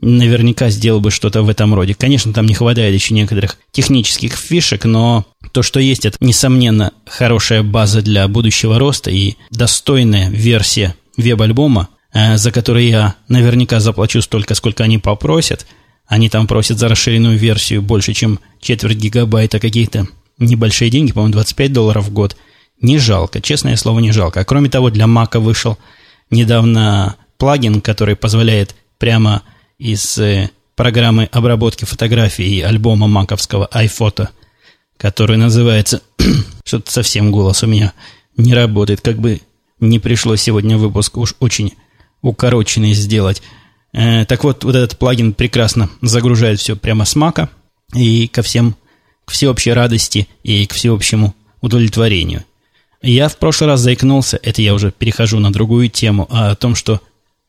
наверняка 0.02 0.70
сделал 0.70 1.02
бы 1.02 1.12
что-то 1.12 1.42
в 1.44 1.50
этом 1.50 1.74
роде. 1.74 1.94
Конечно, 1.94 2.34
там 2.34 2.46
не 2.46 2.54
хватает 2.54 2.94
еще 2.94 3.14
некоторых 3.14 3.58
технических 3.72 4.34
фишек, 4.34 4.86
но 4.86 5.26
то, 5.52 5.62
что 5.62 5.80
есть, 5.80 6.06
это, 6.06 6.18
несомненно, 6.22 6.94
хорошая 7.06 7.64
база 7.64 8.02
для 8.02 8.28
будущего 8.28 8.80
роста 8.80 9.12
и 9.12 9.36
достойная 9.52 10.30
версия 10.30 10.96
веб-альбома, 11.18 11.90
э, 12.14 12.38
за 12.38 12.52
который 12.52 12.88
я 12.88 13.16
наверняка 13.28 13.80
заплачу 13.80 14.22
столько, 14.22 14.56
сколько 14.56 14.84
они 14.84 15.00
попросят. 15.00 15.66
Они 16.10 16.28
там 16.28 16.46
просят 16.46 16.78
за 16.78 16.90
расширенную 16.90 17.38
версию 17.38 17.82
больше, 17.82 18.14
чем 18.14 18.40
четверть 18.60 18.98
гигабайта 18.98 19.62
какие-то 19.62 20.08
небольшие 20.38 20.90
деньги, 20.90 21.14
по-моему, 21.14 21.32
25 21.32 21.72
долларов 21.72 22.06
в 22.08 22.12
год– 22.12 22.36
не 22.82 22.98
жалко, 22.98 23.42
честное 23.42 23.76
слово, 23.76 24.00
не 24.00 24.12
жалко. 24.12 24.40
А 24.40 24.46
кроме 24.46 24.70
того, 24.70 24.90
для 24.90 25.08
Мака 25.08 25.40
вышел 25.40 25.78
недавно 26.30 27.16
плагин, 27.38 27.82
который 27.82 28.16
позволяет 28.16 28.76
прямо 28.98 29.44
из 29.78 30.18
э, 30.18 30.50
программы 30.76 31.26
обработки 31.32 31.86
фотографий 31.86 32.62
альбома 32.62 33.08
маковского 33.08 33.70
iPhoto 33.74 34.30
который 34.98 35.38
называется... 35.38 36.02
Что-то 36.66 36.92
совсем 36.92 37.32
голос 37.32 37.64
у 37.64 37.68
меня 37.68 37.94
не 38.36 38.54
работает, 38.54 39.02
как 39.02 39.18
бы 39.18 39.42
не 39.80 39.98
пришлось 39.98 40.42
сегодня 40.42 40.78
выпуск 40.78 41.18
уж 41.18 41.36
очень 41.40 41.74
укороченный 42.22 42.94
сделать. 42.94 43.42
Э, 43.94 44.26
так 44.26 44.44
вот, 44.44 44.64
вот 44.64 44.76
этот 44.76 44.98
плагин 44.98 45.34
прекрасно 45.34 45.90
загружает 46.02 46.60
все 46.60 46.76
прямо 46.76 47.06
с 47.06 47.16
мака 47.16 47.50
и 47.94 48.28
ко 48.28 48.42
всем, 48.42 48.76
к 49.26 49.32
всеобщей 49.32 49.72
радости 49.72 50.28
и 50.44 50.66
к 50.66 50.74
всеобщему 50.74 51.36
удовлетворению. 51.62 52.44
Я 53.02 53.30
в 53.30 53.38
прошлый 53.38 53.70
раз 53.70 53.80
заикнулся, 53.80 54.40
это 54.44 54.62
я 54.62 54.74
уже 54.74 54.92
перехожу 54.92 55.40
на 55.40 55.52
другую 55.52 55.90
тему, 55.90 56.28
о 56.30 56.56
том, 56.56 56.76
что 56.76 57.02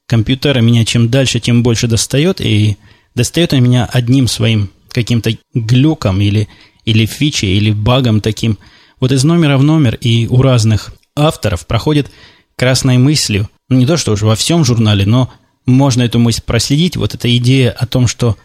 компьютер 0.07 0.61
меня 0.61 0.85
чем 0.85 1.11
дальше, 1.11 1.41
тем 1.41 1.63
больше 1.63 1.89
достает, 1.89 2.41
и 2.41 2.77
достает 3.15 3.53
он 3.53 3.63
меня 3.63 3.89
одним 3.91 4.29
своим 4.29 4.71
каким-то 4.91 5.37
глюком 5.55 6.21
или, 6.21 6.49
или 6.85 7.05
фичей, 7.05 7.57
или 7.57 7.73
багом 7.73 8.21
таким. 8.21 8.59
Вот 9.01 9.13
из 9.13 9.25
номера 9.25 9.59
в 9.59 9.63
номер 9.63 9.97
и 9.97 10.27
у 10.29 10.41
разных 10.41 10.93
авторов 11.17 11.67
проходит 11.67 12.11
красной 12.57 12.99
мыслью, 12.99 13.49
ну 13.69 13.77
не 13.77 13.87
то 13.87 13.97
что 13.97 14.13
уже 14.13 14.27
во 14.27 14.37
всем 14.37 14.65
журнале, 14.65 15.07
но 15.07 15.33
можно 15.71 16.03
эту 16.03 16.19
мысль 16.19 16.43
проследить, 16.43 16.97
вот 16.97 17.15
эта 17.15 17.35
идея 17.37 17.71
о 17.71 17.87
том, 17.87 18.07
что 18.07 18.37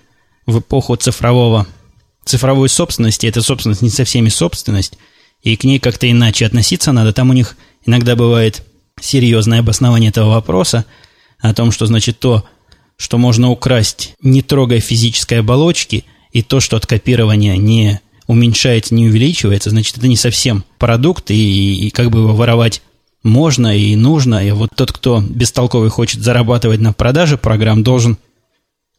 в 0.45 0.59
эпоху 0.59 0.95
цифрового, 0.95 1.67
цифровой 2.23 2.69
собственности, 2.69 3.27
эта 3.27 3.41
собственность 3.41 3.81
не 3.81 3.89
со 3.89 4.05
всеми 4.05 4.29
собственность, 4.29 4.97
и 5.41 5.55
к 5.55 5.63
ней 5.63 5.79
как-то 5.79 6.09
иначе 6.09 6.45
относиться 6.45 6.91
надо. 6.91 7.13
Там 7.13 7.29
у 7.29 7.33
них 7.33 7.55
иногда 7.85 8.15
бывает 8.15 8.63
серьезное 8.99 9.59
обоснование 9.59 10.09
этого 10.09 10.31
вопроса 10.31 10.85
о 11.39 11.53
том, 11.53 11.71
что 11.71 11.85
значит 11.85 12.19
то, 12.19 12.45
что 12.97 13.17
можно 13.17 13.49
украсть, 13.49 14.15
не 14.21 14.41
трогая 14.41 14.79
физической 14.79 15.39
оболочки, 15.39 16.05
и 16.31 16.41
то, 16.41 16.59
что 16.59 16.77
от 16.77 16.85
копирования 16.85 17.55
не 17.57 18.01
уменьшается, 18.27 18.95
не 18.95 19.07
увеличивается, 19.07 19.69
значит, 19.69 19.97
это 19.97 20.07
не 20.07 20.17
совсем 20.17 20.65
продукт, 20.79 21.31
и, 21.31 21.87
и 21.87 21.89
как 21.91 22.09
бы 22.09 22.19
его 22.19 22.35
воровать 22.35 22.81
можно 23.25 23.75
и 23.75 23.95
нужно. 23.95 24.47
И 24.47 24.51
вот 24.51 24.69
тот, 24.75 24.91
кто 24.91 25.21
бестолковый 25.21 25.89
хочет 25.89 26.21
зарабатывать 26.21 26.79
на 26.79 26.93
продаже 26.93 27.37
программ, 27.37 27.83
должен 27.83 28.17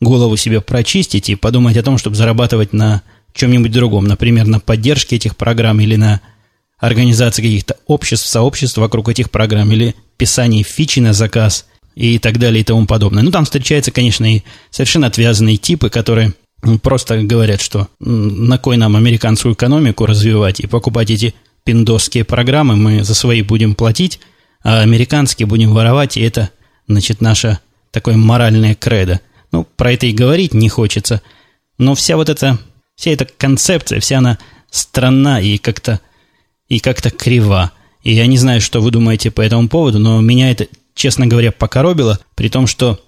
голову 0.00 0.36
себе 0.36 0.60
прочистить 0.60 1.30
и 1.30 1.36
подумать 1.36 1.76
о 1.76 1.82
том, 1.82 1.96
чтобы 1.96 2.16
зарабатывать 2.16 2.72
на 2.72 3.02
чем-нибудь 3.32 3.70
другом, 3.70 4.04
например, 4.04 4.46
на 4.46 4.60
поддержке 4.60 5.16
этих 5.16 5.36
программ 5.36 5.80
или 5.80 5.96
на 5.96 6.20
организации 6.78 7.42
каких-то 7.42 7.76
обществ, 7.86 8.26
сообществ 8.26 8.76
вокруг 8.78 9.08
этих 9.08 9.30
программ, 9.30 9.72
или 9.72 9.94
писании 10.16 10.62
фичи 10.62 11.00
на 11.00 11.12
заказ 11.12 11.66
и 11.94 12.18
так 12.18 12.38
далее 12.38 12.60
и 12.60 12.64
тому 12.64 12.86
подобное. 12.86 13.22
Ну, 13.22 13.30
там 13.30 13.44
встречаются, 13.44 13.92
конечно, 13.92 14.24
и 14.36 14.42
совершенно 14.70 15.06
отвязанные 15.06 15.56
типы, 15.56 15.88
которые 15.88 16.34
просто 16.82 17.22
говорят, 17.22 17.60
что 17.60 17.88
на 18.00 18.58
кой 18.58 18.76
нам 18.76 18.96
американскую 18.96 19.54
экономику 19.54 20.04
развивать 20.04 20.60
и 20.60 20.66
покупать 20.66 21.10
эти 21.10 21.34
пиндосские 21.66 22.24
программы, 22.24 22.76
мы 22.76 23.04
за 23.04 23.14
свои 23.14 23.42
будем 23.42 23.74
платить, 23.74 24.20
а 24.62 24.80
американские 24.80 25.46
будем 25.46 25.74
воровать, 25.74 26.16
и 26.16 26.22
это, 26.22 26.50
значит, 26.88 27.20
наше 27.20 27.58
такое 27.90 28.16
моральное 28.16 28.74
кредо. 28.74 29.20
Ну, 29.52 29.66
про 29.76 29.92
это 29.92 30.06
и 30.06 30.12
говорить 30.12 30.54
не 30.54 30.68
хочется, 30.68 31.20
но 31.76 31.94
вся 31.94 32.16
вот 32.16 32.28
эта, 32.28 32.58
вся 32.94 33.10
эта 33.10 33.26
концепция, 33.26 34.00
вся 34.00 34.18
она 34.18 34.38
странна 34.70 35.42
и 35.42 35.58
как-то 35.58 36.00
и 36.68 36.78
как-то 36.78 37.10
крива. 37.10 37.72
И 38.02 38.12
я 38.12 38.26
не 38.26 38.38
знаю, 38.38 38.60
что 38.60 38.80
вы 38.80 38.90
думаете 38.92 39.30
по 39.30 39.40
этому 39.40 39.68
поводу, 39.68 39.98
но 39.98 40.20
меня 40.20 40.52
это, 40.52 40.68
честно 40.94 41.26
говоря, 41.26 41.50
покоробило, 41.50 42.20
при 42.36 42.48
том, 42.48 42.68
что 42.68 43.00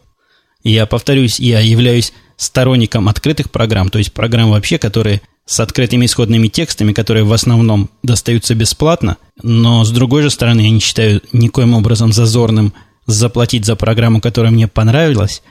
я 0.64 0.86
повторюсь, 0.86 1.38
я 1.38 1.60
являюсь 1.60 2.12
сторонником 2.36 3.08
открытых 3.08 3.50
программ, 3.50 3.88
то 3.88 3.98
есть 3.98 4.12
программ 4.12 4.50
вообще, 4.50 4.78
которые 4.78 5.20
с 5.48 5.60
открытыми 5.60 6.04
исходными 6.04 6.48
текстами, 6.48 6.92
которые 6.92 7.24
в 7.24 7.32
основном 7.32 7.88
достаются 8.02 8.54
бесплатно, 8.54 9.16
но 9.42 9.82
с 9.82 9.90
другой 9.90 10.22
же 10.22 10.30
стороны 10.30 10.60
я 10.60 10.70
не 10.70 10.78
считаю 10.78 11.22
никоим 11.32 11.72
образом 11.74 12.12
зазорным 12.12 12.74
заплатить 13.06 13.64
за 13.64 13.74
программу, 13.74 14.20
которая 14.20 14.52
мне 14.52 14.68
понравилась, 14.68 15.42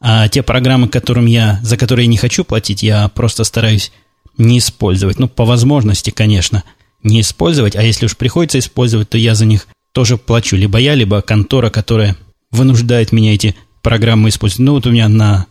а 0.00 0.28
те 0.28 0.42
программы, 0.42 0.88
которым 0.88 1.26
я, 1.26 1.60
за 1.62 1.76
которые 1.76 2.08
не 2.08 2.16
хочу 2.16 2.42
платить, 2.42 2.82
я 2.82 3.06
просто 3.08 3.44
стараюсь 3.44 3.92
не 4.36 4.58
использовать. 4.58 5.20
Ну, 5.20 5.28
по 5.28 5.44
возможности, 5.44 6.10
конечно, 6.10 6.64
не 7.04 7.20
использовать, 7.20 7.76
а 7.76 7.82
если 7.82 8.06
уж 8.06 8.16
приходится 8.16 8.58
использовать, 8.58 9.08
то 9.10 9.18
я 9.18 9.36
за 9.36 9.46
них 9.46 9.68
тоже 9.92 10.18
плачу. 10.18 10.56
Либо 10.56 10.78
я, 10.78 10.96
либо 10.96 11.22
контора, 11.22 11.70
которая 11.70 12.16
вынуждает 12.50 13.12
меня 13.12 13.32
эти 13.32 13.54
программы 13.82 14.30
использовать. 14.30 14.66
Ну, 14.66 14.72
вот 14.72 14.86
у 14.86 14.90
меня 14.90 15.08
на 15.08 15.46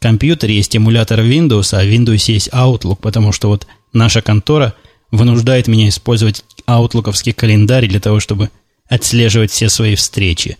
компьютере 0.00 0.56
есть 0.56 0.74
эмулятор 0.76 1.20
Windows, 1.20 1.74
а 1.74 1.82
в 1.82 1.88
Windows 1.88 2.30
есть 2.30 2.48
Outlook, 2.48 2.96
потому 3.00 3.32
что 3.32 3.48
вот 3.48 3.66
наша 3.92 4.22
контора 4.22 4.74
вынуждает 5.10 5.68
меня 5.68 5.88
использовать 5.88 6.44
аутлуковский 6.66 7.32
календарь 7.32 7.86
для 7.86 8.00
того, 8.00 8.20
чтобы 8.20 8.50
отслеживать 8.88 9.50
все 9.50 9.68
свои 9.68 9.94
встречи. 9.94 10.58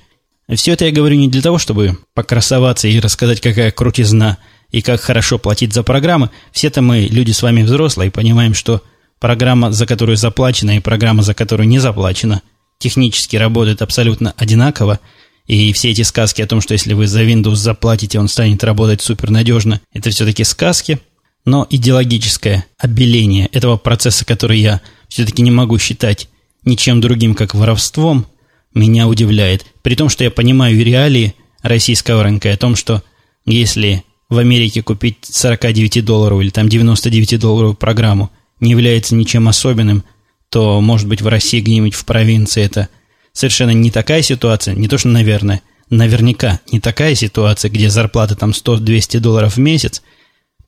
Все 0.54 0.72
это 0.72 0.84
я 0.84 0.92
говорю 0.92 1.16
не 1.16 1.28
для 1.28 1.42
того, 1.42 1.58
чтобы 1.58 1.98
покрасоваться 2.14 2.88
и 2.88 3.00
рассказать, 3.00 3.40
какая 3.40 3.70
крутизна 3.70 4.38
и 4.70 4.82
как 4.82 5.00
хорошо 5.00 5.38
платить 5.38 5.72
за 5.72 5.82
программы. 5.82 6.30
Все-то 6.52 6.82
мы, 6.82 7.00
люди 7.10 7.32
с 7.32 7.42
вами 7.42 7.62
взрослые, 7.62 8.10
понимаем, 8.10 8.54
что 8.54 8.82
программа, 9.20 9.72
за 9.72 9.86
которую 9.86 10.16
заплачено, 10.16 10.76
и 10.76 10.80
программа, 10.80 11.22
за 11.22 11.34
которую 11.34 11.68
не 11.68 11.78
заплачено, 11.78 12.42
технически 12.78 13.36
работают 13.36 13.82
абсолютно 13.82 14.34
одинаково– 14.36 15.00
и 15.46 15.72
все 15.72 15.90
эти 15.90 16.02
сказки 16.02 16.40
о 16.40 16.46
том, 16.46 16.60
что 16.60 16.72
если 16.72 16.94
вы 16.94 17.06
за 17.06 17.22
Windows 17.22 17.56
заплатите, 17.56 18.18
он 18.18 18.28
станет 18.28 18.64
работать 18.64 19.02
супернадежно, 19.02 19.80
это 19.92 20.10
все-таки 20.10 20.44
сказки. 20.44 21.00
Но 21.44 21.66
идеологическое 21.68 22.64
обеление 22.78 23.48
этого 23.52 23.76
процесса, 23.76 24.24
который 24.24 24.58
я 24.58 24.80
все-таки 25.08 25.42
не 25.42 25.50
могу 25.50 25.78
считать 25.78 26.28
ничем 26.64 27.02
другим, 27.02 27.34
как 27.34 27.54
воровством, 27.54 28.26
меня 28.72 29.06
удивляет. 29.06 29.66
При 29.82 29.94
том, 29.94 30.08
что 30.08 30.24
я 30.24 30.30
понимаю 30.30 30.82
реалии 30.82 31.34
российского 31.60 32.22
рынка 32.22 32.50
о 32.50 32.56
том, 32.56 32.74
что 32.76 33.02
если 33.44 34.04
в 34.30 34.38
Америке 34.38 34.82
купить 34.82 35.18
49 35.20 36.02
долларов 36.02 36.40
или 36.40 36.48
там 36.48 36.70
99 36.70 37.38
долларовую 37.38 37.74
программу 37.74 38.30
не 38.58 38.70
является 38.70 39.14
ничем 39.14 39.46
особенным, 39.46 40.02
то, 40.48 40.80
может 40.80 41.06
быть, 41.06 41.20
в 41.20 41.28
России 41.28 41.60
где-нибудь 41.60 41.94
в 41.94 42.06
провинции 42.06 42.62
это– 42.62 42.88
совершенно 43.34 43.72
не 43.72 43.90
такая 43.90 44.22
ситуация, 44.22 44.74
не 44.74 44.88
то 44.88 44.96
что, 44.96 45.08
наверное, 45.08 45.60
наверняка 45.90 46.60
не 46.72 46.80
такая 46.80 47.14
ситуация, 47.14 47.70
где 47.70 47.90
зарплата 47.90 48.36
там 48.36 48.50
100-200 48.50 49.18
долларов 49.20 49.56
в 49.56 49.60
месяц, 49.60 50.02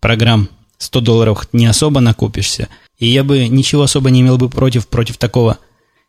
программ 0.01 0.51
100 0.79 1.01
долларов 1.01 1.49
не 1.53 1.65
особо 1.65 2.01
накупишься, 2.01 2.69
и 2.99 3.07
я 3.07 3.25
бы 3.25 3.49
ничего 3.49 3.83
особо 3.83 4.11
не 4.11 4.21
имел 4.21 4.37
бы 4.37 4.51
против, 4.51 4.89
против 4.89 5.17
такого 5.17 5.59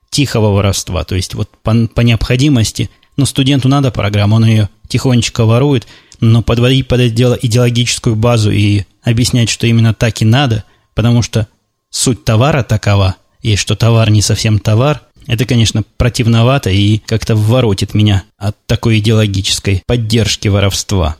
тихого 0.10 0.54
воровства, 0.54 1.04
то 1.06 1.16
есть 1.16 1.36
вот 1.36 1.50
по, 1.64 1.88
по 1.88 2.02
необходимости, 2.02 2.90
ну, 3.16 3.26
студенту 3.26 3.70
надо 3.70 3.92
программу, 3.92 4.36
он 4.36 4.46
ее 4.46 4.70
тихонечко 4.88 5.46
ворует, 5.46 5.88
но 6.20 6.42
подводить 6.42 6.88
под 6.88 7.02
это 7.02 7.14
дело 7.14 7.38
идеологическую 7.40 8.16
базу 8.16 8.52
и 8.52 8.84
объяснять, 9.04 9.50
что 9.50 9.68
именно 9.68 9.94
так 9.94 10.22
и 10.22 10.26
надо, 10.26 10.64
потому 10.96 11.22
что 11.22 11.48
суть 11.90 12.26
товара 12.26 12.64
такова, 12.64 13.16
и 13.42 13.56
что 13.56 13.76
товар 13.76 14.10
не 14.10 14.22
совсем 14.22 14.60
товар, 14.60 15.02
это, 15.28 15.46
конечно, 15.46 15.84
противновато 15.98 16.70
и 16.70 17.00
как-то 17.00 17.36
воротит 17.36 17.94
меня 17.94 18.24
от 18.38 18.56
такой 18.66 19.00
идеологической 19.00 19.84
поддержки 19.86 20.48
воровства. 20.48 21.18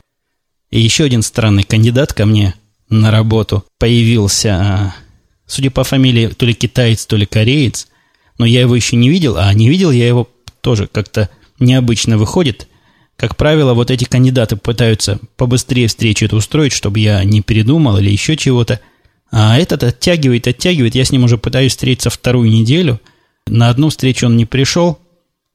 И 0.70 0.80
еще 0.80 1.04
один 1.04 1.22
странный 1.22 1.62
кандидат 1.62 2.14
ко 2.14 2.24
мне 2.24 2.54
на 2.88 3.10
работу 3.10 3.64
появился, 3.78 4.54
а, 4.54 4.94
судя 5.46 5.70
по 5.70 5.84
фамилии, 5.84 6.28
то 6.28 6.46
ли 6.46 6.54
китаец, 6.54 7.04
то 7.04 7.16
ли 7.16 7.26
кореец, 7.26 7.88
но 8.38 8.46
я 8.46 8.62
его 8.62 8.74
еще 8.74 8.96
не 8.96 9.10
видел, 9.10 9.36
а 9.36 9.52
не 9.52 9.68
видел 9.68 9.90
я 9.90 10.08
его 10.08 10.28
тоже 10.62 10.86
как-то 10.86 11.28
необычно 11.58 12.16
выходит. 12.16 12.66
Как 13.16 13.36
правило, 13.36 13.74
вот 13.74 13.90
эти 13.90 14.04
кандидаты 14.04 14.56
пытаются 14.56 15.18
побыстрее 15.36 15.88
встречу 15.88 16.24
эту 16.24 16.36
устроить, 16.36 16.72
чтобы 16.72 17.00
я 17.00 17.22
не 17.24 17.42
передумал 17.42 17.98
или 17.98 18.10
еще 18.10 18.36
чего-то. 18.36 18.80
А 19.30 19.58
этот 19.58 19.82
оттягивает, 19.82 20.46
оттягивает. 20.46 20.94
Я 20.94 21.04
с 21.04 21.10
ним 21.10 21.24
уже 21.24 21.36
пытаюсь 21.36 21.72
встретиться 21.72 22.08
вторую 22.08 22.50
неделю– 22.50 23.02
на 23.48 23.70
одну 23.70 23.88
встречу 23.88 24.26
он 24.26 24.36
не 24.36 24.46
пришел, 24.46 24.98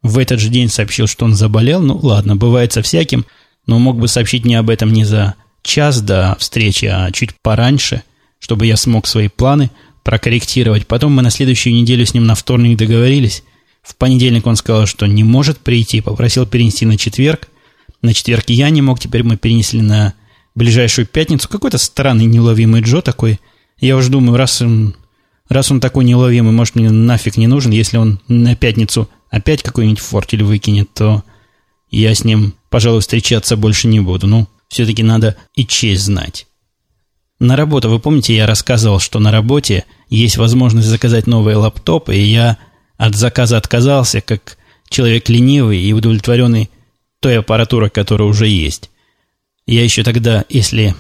в 0.01 0.17
этот 0.17 0.39
же 0.39 0.50
день 0.50 0.69
сообщил, 0.69 1.07
что 1.07 1.25
он 1.25 1.33
заболел. 1.33 1.81
Ну, 1.81 1.97
ладно, 1.97 2.35
бывает 2.35 2.73
со 2.73 2.81
всяким, 2.81 3.25
но 3.65 3.79
мог 3.79 3.97
бы 3.97 4.07
сообщить 4.07 4.45
не 4.45 4.55
об 4.55 4.69
этом 4.69 4.91
не 4.91 5.05
за 5.05 5.35
час 5.63 6.01
до 6.01 6.35
встречи, 6.39 6.85
а 6.85 7.09
чуть 7.12 7.31
пораньше, 7.41 8.03
чтобы 8.39 8.65
я 8.65 8.75
смог 8.75 9.07
свои 9.07 9.29
планы 9.29 9.71
прокорректировать. 10.03 10.85
Потом 10.85 11.13
мы 11.13 11.21
на 11.21 11.29
следующую 11.29 11.73
неделю 11.73 12.05
с 12.05 12.13
ним 12.13 12.25
на 12.25 12.35
вторник 12.35 12.77
договорились. 12.77 13.43
В 13.81 13.95
понедельник 13.95 14.45
он 14.45 14.57
сказал, 14.57 14.85
что 14.85 15.05
не 15.05 15.23
может 15.23 15.59
прийти, 15.59 16.01
попросил 16.01 16.45
перенести 16.45 16.85
на 16.85 16.97
четверг. 16.97 17.47
На 18.01 18.13
четверг 18.13 18.50
я 18.50 18.69
не 18.69 18.81
мог, 18.81 19.00
теперь 19.00 19.23
мы 19.23 19.38
перенесли 19.38 19.81
на 19.81 20.13
ближайшую 20.55 21.07
пятницу. 21.07 21.47
Какой-то 21.47 21.77
странный 21.77 22.25
неуловимый 22.25 22.81
Джо 22.81 23.01
такой. 23.01 23.39
Я 23.79 23.95
уже 23.95 24.09
думаю, 24.09 24.38
раз 24.38 24.62
Раз 25.53 25.69
он 25.69 25.79
такой 25.79 26.03
неуловимый, 26.03 26.51
может, 26.51 26.74
мне 26.74 26.89
нафиг 26.89 27.38
не 27.38 27.45
нужен, 27.45 27.72
если 27.72 27.98
он 27.98 28.19
на 28.27 28.55
пятницу 28.55 29.07
опять 29.29 29.62
какой-нибудь 29.62 30.00
фортель 30.00 30.41
выкинет, 30.41 30.91
то 30.95 31.24
я 31.91 32.15
с 32.15 32.24
ним, 32.24 32.55
пожалуй, 32.72 33.01
встречаться 33.01 33.55
больше 33.55 33.88
не 33.88 34.00
буду. 34.00 34.25
Ну, 34.25 34.48
все-таки 34.67 35.03
надо 35.03 35.38
и 35.53 35.67
честь 35.67 36.05
знать. 36.05 36.48
на 37.39 37.55
работу, 37.55 37.88
вы 37.88 38.00
помните, 38.00 38.36
я 38.36 38.48
рассказывал, 38.48 39.00
что 39.00 39.19
на 39.19 39.31
работе 39.31 39.86
есть 40.10 40.38
возможность 40.38 40.88
заказать 40.88 41.27
новые 41.27 41.55
лаптопы, 41.55 42.15
и 42.15 42.24
я 42.24 42.57
от 42.98 43.13
заказа 43.13 43.57
отказался, 43.57 44.22
как 44.22 44.57
человек 44.89 45.29
ленивый 45.29 45.79
и 45.79 45.93
удовлетворенный 45.93 46.72
той 47.19 47.38
аппаратурой, 47.38 47.91
которая 47.91 48.27
уже 48.27 48.48
есть. 48.48 48.89
Я 49.67 49.83
еще 49.83 50.03
тогда, 50.03 50.45
если 50.50 50.95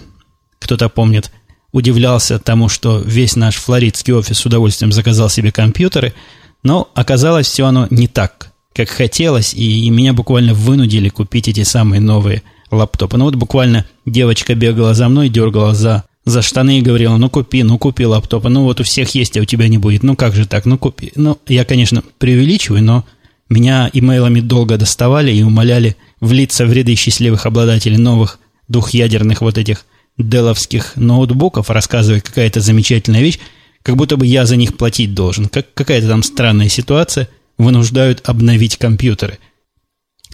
кто-то 0.59 0.89
помнит, 0.89 1.31
удивлялся 1.73 2.39
тому, 2.39 2.69
что 2.69 2.99
весь 2.99 3.35
наш 3.35 3.55
флоридский 3.55 4.13
офис 4.13 4.37
с 4.37 4.45
удовольствием 4.45 4.93
заказал 4.93 5.29
себе 5.29 5.51
компьютеры, 5.51 6.13
но 6.61 6.89
оказалось 6.93 7.47
все 7.47 7.65
оно 7.65 7.87
не 7.89 8.07
так, 8.07 8.51
как 8.73 8.87
хотелось, 8.87 9.53
и 9.53 9.89
меня 9.89 10.13
буквально 10.13 10.53
вынудили 10.53 11.09
купить 11.09 11.49
эти 11.49 11.63
самые 11.63 11.99
новые 11.99 12.43
лаптопы. 12.71 13.17
Ну 13.17 13.25
вот 13.25 13.35
буквально 13.35 13.85
девочка 14.05 14.55
бегала 14.55 14.93
за 14.93 15.09
мной, 15.09 15.29
дергала 15.29 15.73
за, 15.73 16.03
за 16.25 16.41
штаны 16.41 16.79
и 16.79 16.81
говорила, 16.81 17.17
ну 17.17 17.29
купи, 17.29 17.63
ну 17.63 17.77
купи 17.77 18.05
лаптопы, 18.05 18.49
ну 18.49 18.63
вот 18.63 18.79
у 18.79 18.83
всех 18.83 19.13
есть, 19.15 19.35
а 19.35 19.41
у 19.41 19.45
тебя 19.45 19.67
не 19.67 19.79
будет, 19.79 20.03
ну 20.03 20.15
как 20.15 20.35
же 20.35 20.47
так, 20.47 20.65
ну 20.65 20.77
купи. 20.77 21.11
Ну, 21.15 21.37
я, 21.47 21.65
конечно, 21.65 22.03
преувеличиваю, 22.19 22.83
но 22.83 23.03
меня 23.49 23.89
имейлами 23.91 24.39
долго 24.39 24.77
доставали 24.77 25.31
и 25.31 25.43
умоляли 25.43 25.97
влиться 26.21 26.65
в 26.65 26.71
ряды 26.71 26.95
счастливых 26.95 27.45
обладателей 27.45 27.97
новых 27.97 28.39
двухъядерных 28.67 29.41
вот 29.41 29.57
этих 29.57 29.85
деловских 30.17 30.95
ноутбуков, 30.95 31.69
рассказывая 31.69 32.21
какая-то 32.21 32.59
замечательная 32.61 33.21
вещь, 33.21 33.39
как 33.81 33.95
будто 33.95 34.17
бы 34.17 34.25
я 34.25 34.45
за 34.45 34.55
них 34.55 34.77
платить 34.77 35.13
должен. 35.13 35.49
Как 35.49 35.73
какая-то 35.73 36.07
там 36.07 36.23
странная 36.23 36.69
ситуация 36.69 37.29
вынуждают 37.57 38.27
обновить 38.27 38.77
компьютеры. 38.77 39.39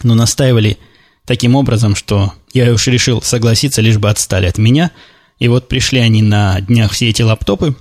Но 0.02 0.14
настаивали 0.14 0.78
таким 1.26 1.54
образом, 1.54 1.94
что 1.94 2.32
я 2.52 2.72
уж 2.72 2.86
решил 2.86 3.22
согласиться, 3.22 3.82
лишь 3.82 3.98
бы 3.98 4.08
отстали 4.08 4.46
от 4.46 4.58
меня. 4.58 4.90
И 5.38 5.48
вот 5.48 5.68
пришли 5.68 5.98
они 6.00 6.22
на 6.22 6.60
днях 6.60 6.92
все 6.92 7.08
эти 7.08 7.22
лаптопы. 7.22 7.74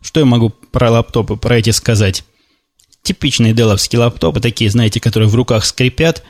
Что 0.00 0.20
я 0.20 0.26
могу 0.26 0.50
про 0.50 0.90
лаптопы, 0.90 1.36
про 1.36 1.58
эти 1.58 1.70
сказать? 1.70 2.24
Типичные 3.02 3.54
деловские 3.54 4.00
лаптопы, 4.00 4.40
такие, 4.40 4.70
знаете, 4.70 5.00
которые 5.00 5.28
в 5.28 5.34
руках 5.34 5.64
скрипят. 5.64 6.22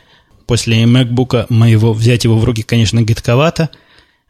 После 0.47 0.83
MacBook 0.85 1.47
моего 1.51 1.93
взять 1.93 2.25
его 2.25 2.39
в 2.39 2.45
руки, 2.45 2.63
конечно, 2.63 3.03
а, 3.03 3.71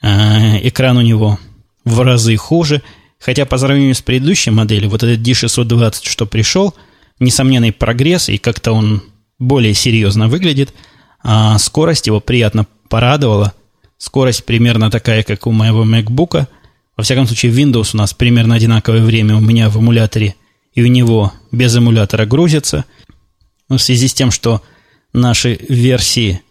экран 0.03 0.97
у 0.97 1.03
него 1.03 1.39
в 1.85 2.01
разы 2.01 2.37
хуже, 2.37 2.83
хотя 3.19 3.47
по 3.47 3.59
сравнению 3.59 3.95
с 3.95 4.03
предыдущей 4.03 4.51
моделью, 4.51 4.91
вот 4.91 5.03
этот 5.03 5.27
D620, 5.27 6.01
что 6.03 6.27
пришел, 6.27 6.75
несомненный 7.19 7.73
прогресс, 7.73 8.29
и 8.29 8.39
как-то 8.39 8.73
он 8.73 9.03
более 9.39 9.75
серьезно 9.75 10.29
выглядит, 10.29 10.75
а 11.23 11.59
скорость 11.59 12.07
его 12.07 12.21
приятно 12.21 12.67
порадовала. 12.89 13.55
Скорость 13.99 14.45
примерно 14.45 14.91
такая, 14.91 15.23
как 15.23 15.47
у 15.47 15.53
моего 15.53 15.85
MacBook. 15.85 16.47
Во 16.97 17.03
всяком 17.05 17.27
случае, 17.27 17.53
Windows 17.53 17.91
у 17.95 17.97
нас 17.97 18.13
примерно 18.13 18.57
одинаковое 18.57 19.03
время 19.03 19.37
у 19.37 19.41
меня 19.41 19.71
в 19.71 19.79
эмуляторе, 19.79 20.35
и 20.75 20.83
у 20.83 20.87
него 20.87 21.33
без 21.53 21.77
эмулятора 21.77 22.27
грузится. 22.27 22.85
Но 23.69 23.77
в 23.77 23.83
связи 23.83 24.09
с 24.09 24.15
тем, 24.15 24.31
что 24.31 24.63
наши 25.13 25.59
версии 25.69 26.43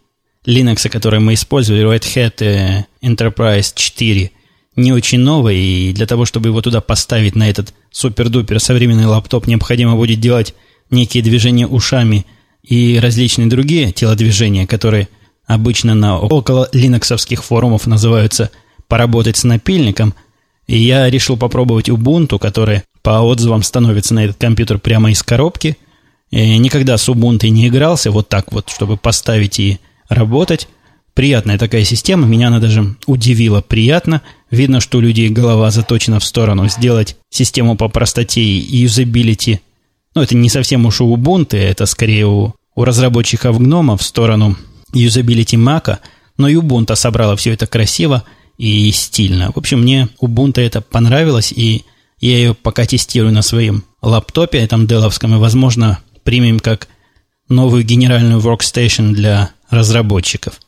Linux, 0.46 0.88
который 0.88 1.20
мы 1.20 1.34
использовали, 1.34 1.84
Red 1.84 2.02
Hat 2.02 2.44
э, 2.44 2.84
Enterprise 3.02 3.72
4, 3.74 4.30
не 4.76 4.92
очень 4.92 5.20
новый, 5.20 5.56
и 5.56 5.92
для 5.92 6.06
того, 6.06 6.24
чтобы 6.24 6.48
его 6.48 6.60
туда 6.62 6.80
поставить 6.80 7.36
на 7.36 7.48
этот 7.48 7.74
супер-дупер 7.90 8.58
современный 8.58 9.06
лаптоп, 9.06 9.46
необходимо 9.46 9.96
будет 9.96 10.20
делать 10.20 10.54
некие 10.90 11.22
движения 11.22 11.66
ушами 11.66 12.26
и 12.62 12.98
различные 13.00 13.48
другие 13.48 13.92
телодвижения, 13.92 14.66
которые 14.66 15.08
обычно 15.46 15.94
на 15.94 16.18
около 16.18 16.68
линоксовских 16.72 17.44
форумов 17.44 17.86
называются 17.86 18.50
«поработать 18.88 19.36
с 19.36 19.44
напильником», 19.44 20.14
и 20.66 20.78
я 20.78 21.10
решил 21.10 21.36
попробовать 21.36 21.88
Ubuntu, 21.88 22.38
который 22.38 22.82
по 23.02 23.20
отзывам 23.20 23.62
становится 23.62 24.14
на 24.14 24.24
этот 24.24 24.38
компьютер 24.38 24.78
прямо 24.78 25.10
из 25.10 25.22
коробки. 25.22 25.76
И 26.30 26.56
никогда 26.58 26.96
с 26.96 27.08
Ubuntu 27.08 27.48
не 27.48 27.68
игрался 27.68 28.10
вот 28.10 28.28
так 28.28 28.52
вот, 28.52 28.70
чтобы 28.70 28.96
поставить 28.96 29.58
и 29.58 29.80
работать. 30.14 30.68
Приятная 31.14 31.58
такая 31.58 31.84
система, 31.84 32.26
меня 32.26 32.48
она 32.48 32.58
даже 32.58 32.96
удивила 33.06 33.60
приятно. 33.60 34.22
Видно, 34.50 34.80
что 34.80 34.98
у 34.98 35.00
людей 35.00 35.28
голова 35.28 35.70
заточена 35.70 36.20
в 36.20 36.24
сторону 36.24 36.68
сделать 36.68 37.16
систему 37.28 37.76
по 37.76 37.88
простоте 37.88 38.40
и 38.40 38.76
юзабилити. 38.76 39.60
Ну, 40.14 40.22
это 40.22 40.36
не 40.36 40.48
совсем 40.48 40.86
уж 40.86 41.00
у 41.00 41.14
Ubuntu, 41.14 41.56
это 41.56 41.84
скорее 41.86 42.26
у, 42.26 42.54
у 42.74 42.84
разработчиков 42.84 43.58
гнома 43.58 43.96
в 43.96 44.02
сторону 44.02 44.56
юзабилити 44.94 45.56
Mac, 45.56 45.98
но 46.38 46.48
и 46.48 46.54
Ubuntu 46.54 46.96
собрала 46.96 47.36
все 47.36 47.52
это 47.52 47.66
красиво 47.66 48.24
и 48.56 48.90
стильно. 48.92 49.52
В 49.52 49.58
общем, 49.58 49.82
мне 49.82 50.08
Ubuntu 50.20 50.60
это 50.60 50.80
понравилось, 50.80 51.52
и 51.52 51.84
я 52.20 52.36
ее 52.36 52.54
пока 52.54 52.86
тестирую 52.86 53.32
на 53.32 53.42
своем 53.42 53.84
лаптопе, 54.00 54.58
этом 54.58 54.86
деловском, 54.86 55.34
и, 55.34 55.38
возможно, 55.38 55.98
примем 56.22 56.60
как 56.60 56.88
новую 57.52 57.84
генеральную 57.84 58.40
workstation 58.40 59.12
для 59.12 59.50
разработчиков. 59.70 60.60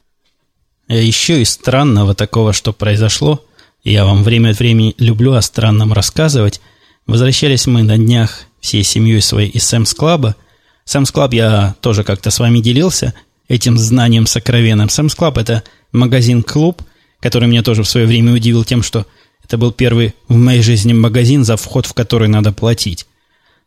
А 0.89 0.95
еще 0.95 1.43
из 1.43 1.51
странного 1.51 2.15
такого, 2.15 2.53
что 2.53 2.73
произошло, 2.73 3.45
я 3.83 4.05
вам 4.05 4.23
время 4.23 4.51
от 4.51 4.59
времени 4.59 4.95
люблю 4.99 5.33
о 5.35 5.43
странном 5.43 5.93
рассказывать, 5.93 6.61
возвращались 7.07 7.67
мы 7.67 7.83
на 7.83 7.99
днях 7.99 8.45
всей 8.61 8.83
семьей 8.83 9.21
своей 9.21 9.51
из 9.51 9.65
Сэмс 9.65 9.93
Клаба. 9.95 10.37
Sam's 10.85 11.11
Club 11.11 11.35
я 11.35 11.75
тоже 11.81 12.05
как-то 12.05 12.31
с 12.31 12.39
вами 12.39 12.61
делился 12.61 13.15
этим 13.49 13.77
знанием 13.77 14.27
сокровенным. 14.27 14.89
Сэмс 14.89 15.15
Клаб– 15.15 15.39
это 15.39 15.65
магазин-клуб, 15.93 16.83
который 17.21 17.49
меня 17.49 17.63
тоже 17.63 17.83
в 17.83 17.89
свое 17.89 18.07
время 18.07 18.33
удивил 18.33 18.65
тем, 18.65 18.83
что 18.83 19.07
это 19.45 19.59
был 19.59 19.73
первый 19.73 20.15
в 20.29 20.37
моей 20.37 20.63
жизни 20.63 20.93
магазин, 20.93 21.45
за 21.45 21.57
вход 21.57 21.87
в 21.87 21.93
который 21.93 22.29
надо 22.29 22.53
платить. 22.53 23.07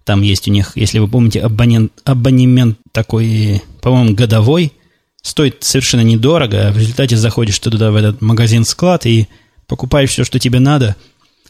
Там 0.08 0.24
есть 0.24 0.48
у 0.48 0.52
них, 0.52 0.72
если 0.74 0.98
вы 0.98 1.08
помните, 1.08 1.42
абонент, 1.42 1.92
абонемент 2.04 2.80
такой, 2.92 3.62
по-моему, 3.82 4.16
годовой– 4.16 4.74
стоит 5.28 5.64
совершенно 5.64 6.02
недорого, 6.02 6.70
а 6.70 6.72
в 6.72 6.78
результате 6.78 7.18
заходишь 7.18 7.60
ты 7.60 7.70
туда 7.70 7.92
в 7.92 7.96
этот 7.96 8.22
магазин-склад 8.22 9.06
и 9.06 9.28
покупаешь 9.68 10.10
все, 10.10 10.24
что 10.24 10.40
тебе 10.40 10.60
надо, 10.60 10.96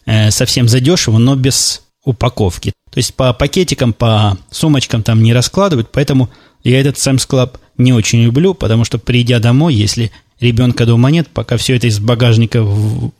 э, 0.06 0.32
совсем 0.32 0.68
задешево, 0.68 1.20
но 1.20 1.36
без 1.36 1.84
упаковки. 2.04 2.74
То 2.92 2.98
есть 2.98 3.14
по 3.14 3.32
пакетикам, 3.34 3.94
по 3.94 4.38
сумочкам 4.50 5.04
там 5.04 5.22
не 5.22 5.34
раскладывают, 5.34 5.90
поэтому 5.92 6.30
я 6.64 6.80
этот 6.80 6.96
Sam's 6.96 7.28
Club 7.30 7.58
не 7.78 7.94
очень 7.94 8.24
люблю, 8.24 8.56
потому 8.56 8.84
что 8.84 8.98
придя 8.98 9.40
домой, 9.40 9.76
если 9.76 10.12
ребенка 10.40 10.88
дома 10.88 11.12
нет, 11.12 11.28
пока 11.32 11.58
все 11.58 11.76
это 11.76 11.86
из 11.86 12.00
багажника 12.00 12.64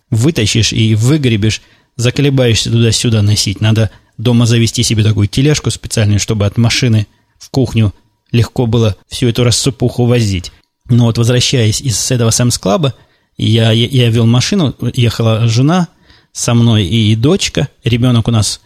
вытащишь 0.10 0.74
и 0.74 0.96
выгребешь, 0.96 1.62
заколебаешься 1.98 2.72
туда-сюда 2.72 3.22
носить. 3.22 3.62
Надо 3.62 3.92
дома 4.18 4.46
завести 4.46 4.84
себе 4.84 5.04
такую 5.04 5.28
тележку 5.28 5.72
специальную, 5.72 6.20
чтобы 6.20 6.46
от 6.46 6.58
машины 6.58 7.08
в 7.40 7.50
кухню 7.50 7.94
легко 8.32 8.66
было 8.66 8.96
всю 9.08 9.28
эту 9.28 9.44
рассыпуху 9.44 10.06
возить. 10.06 10.52
Но 10.90 11.06
вот 11.06 11.18
возвращаясь 11.18 11.82
из 11.82 12.12
этого 12.12 12.30
Сэмс 12.30 12.58
Клаба, 12.58 12.94
я, 13.38 13.72
я, 13.72 13.88
я 13.88 14.10
вел 14.10 14.26
машину, 14.26 14.76
ехала 14.94 15.48
жена 15.48 15.90
со 16.32 16.54
мной 16.54 16.86
и 16.86 17.16
дочка. 17.16 17.70
Ребенок 17.84 18.28
у 18.28 18.32
нас, 18.32 18.62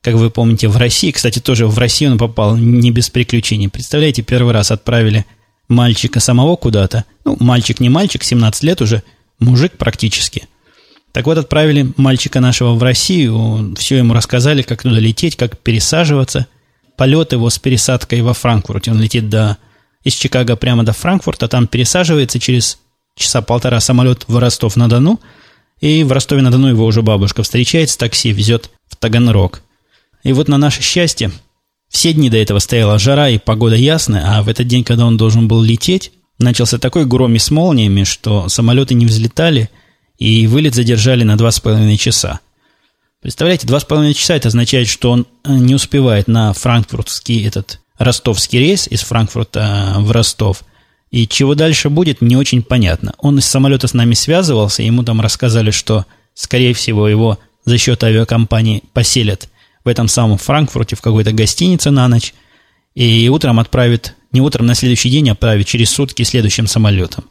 как 0.00 0.14
вы 0.14 0.30
помните, 0.30 0.68
в 0.68 0.76
России. 0.76 1.10
Кстати, 1.10 1.38
тоже 1.38 1.66
в 1.66 1.78
Россию 1.78 2.12
он 2.12 2.18
попал 2.18 2.56
не 2.56 2.90
без 2.90 3.10
приключений. 3.10 3.68
Представляете, 3.68 4.22
первый 4.22 4.52
раз 4.52 4.70
отправили 4.70 5.24
мальчика 5.68 6.20
самого 6.20 6.56
куда-то. 6.56 7.04
Ну, 7.24 7.36
мальчик 7.38 7.80
не 7.80 7.88
мальчик, 7.88 8.24
17 8.24 8.62
лет 8.62 8.80
уже, 8.80 9.02
мужик 9.38 9.72
практически. 9.76 10.48
Так 11.12 11.26
вот, 11.26 11.38
отправили 11.38 11.92
мальчика 11.96 12.40
нашего 12.40 12.74
в 12.74 12.82
Россию, 12.82 13.74
все 13.78 13.96
ему 13.96 14.14
рассказали, 14.14 14.62
как 14.62 14.82
туда 14.82 14.98
лететь, 14.98 15.36
как 15.36 15.58
пересаживаться– 15.58 16.46
полет 16.98 17.32
его 17.32 17.48
с 17.48 17.58
пересадкой 17.58 18.20
во 18.20 18.34
Франкфурте. 18.34 18.90
Он 18.90 19.00
летит 19.00 19.30
до, 19.30 19.56
из 20.02 20.14
Чикаго 20.14 20.56
прямо 20.56 20.84
до 20.84 20.92
Франкфурта, 20.92 21.48
там 21.48 21.66
пересаживается 21.66 22.38
через 22.38 22.78
часа 23.16 23.40
полтора 23.40 23.80
самолет 23.80 24.24
в 24.26 24.36
Ростов-на-Дону, 24.36 25.20
и 25.80 26.02
в 26.02 26.12
Ростове-на-Дону 26.12 26.68
его 26.68 26.84
уже 26.84 27.02
бабушка 27.02 27.42
встречает 27.42 27.88
с 27.88 27.96
такси, 27.96 28.32
везет 28.32 28.70
в 28.88 28.96
Таганрог. 28.96 29.62
И 30.24 30.32
вот 30.32 30.48
на 30.48 30.58
наше 30.58 30.82
счастье, 30.82 31.30
все 31.88 32.12
дни 32.12 32.28
до 32.28 32.36
этого 32.36 32.58
стояла 32.58 32.98
жара 32.98 33.30
и 33.30 33.38
погода 33.38 33.76
ясная, 33.76 34.36
а 34.36 34.42
в 34.42 34.48
этот 34.48 34.66
день, 34.66 34.82
когда 34.82 35.06
он 35.06 35.16
должен 35.16 35.46
был 35.46 35.62
лететь, 35.62 36.12
начался 36.38 36.78
такой 36.78 37.06
гром 37.06 37.36
с 37.36 37.50
молниями, 37.52 38.02
что 38.02 38.48
самолеты 38.48 38.94
не 38.94 39.06
взлетали, 39.06 39.70
и 40.18 40.46
вылет 40.46 40.74
задержали 40.74 41.22
на 41.22 41.38
два 41.38 41.50
с 41.50 41.60
половиной 41.60 41.96
часа. 41.96 42.40
Представляете, 43.20 43.66
два 43.66 43.80
с 43.80 43.84
половиной 43.84 44.14
часа 44.14 44.34
это 44.34 44.48
означает, 44.48 44.88
что 44.88 45.10
он 45.10 45.26
э, 45.44 45.52
не 45.52 45.74
успевает 45.74 46.28
на 46.28 46.52
франкфуртский 46.52 47.46
этот 47.46 47.80
ростовский 47.98 48.58
рейс 48.60 48.86
из 48.86 49.00
Франкфурта 49.02 49.96
в 49.98 50.10
Ростов. 50.12 50.62
И 51.10 51.26
чего 51.26 51.54
дальше 51.54 51.88
будет, 51.88 52.20
не 52.20 52.36
очень 52.36 52.62
понятно. 52.62 53.14
Он 53.18 53.38
из 53.38 53.46
самолета 53.46 53.88
с 53.88 53.94
нами 53.94 54.14
связывался, 54.14 54.82
ему 54.82 55.02
там 55.02 55.20
рассказали, 55.20 55.70
что, 55.70 56.04
скорее 56.34 56.74
всего, 56.74 57.08
его 57.08 57.38
за 57.64 57.78
счет 57.78 58.04
авиакомпании 58.04 58.84
поселят 58.92 59.48
в 59.84 59.88
этом 59.88 60.06
самом 60.06 60.38
Франкфурте 60.38 60.96
в 60.96 61.00
какой-то 61.00 61.32
гостинице 61.32 61.90
на 61.90 62.08
ночь, 62.08 62.34
и 62.94 63.28
утром 63.28 63.58
отправят, 63.58 64.14
не 64.32 64.40
утром, 64.40 64.66
на 64.66 64.74
следующий 64.74 65.10
день 65.10 65.30
отправят 65.30 65.66
через 65.66 65.90
сутки 65.90 66.24
следующим 66.24 66.66
самолетом. 66.66 67.24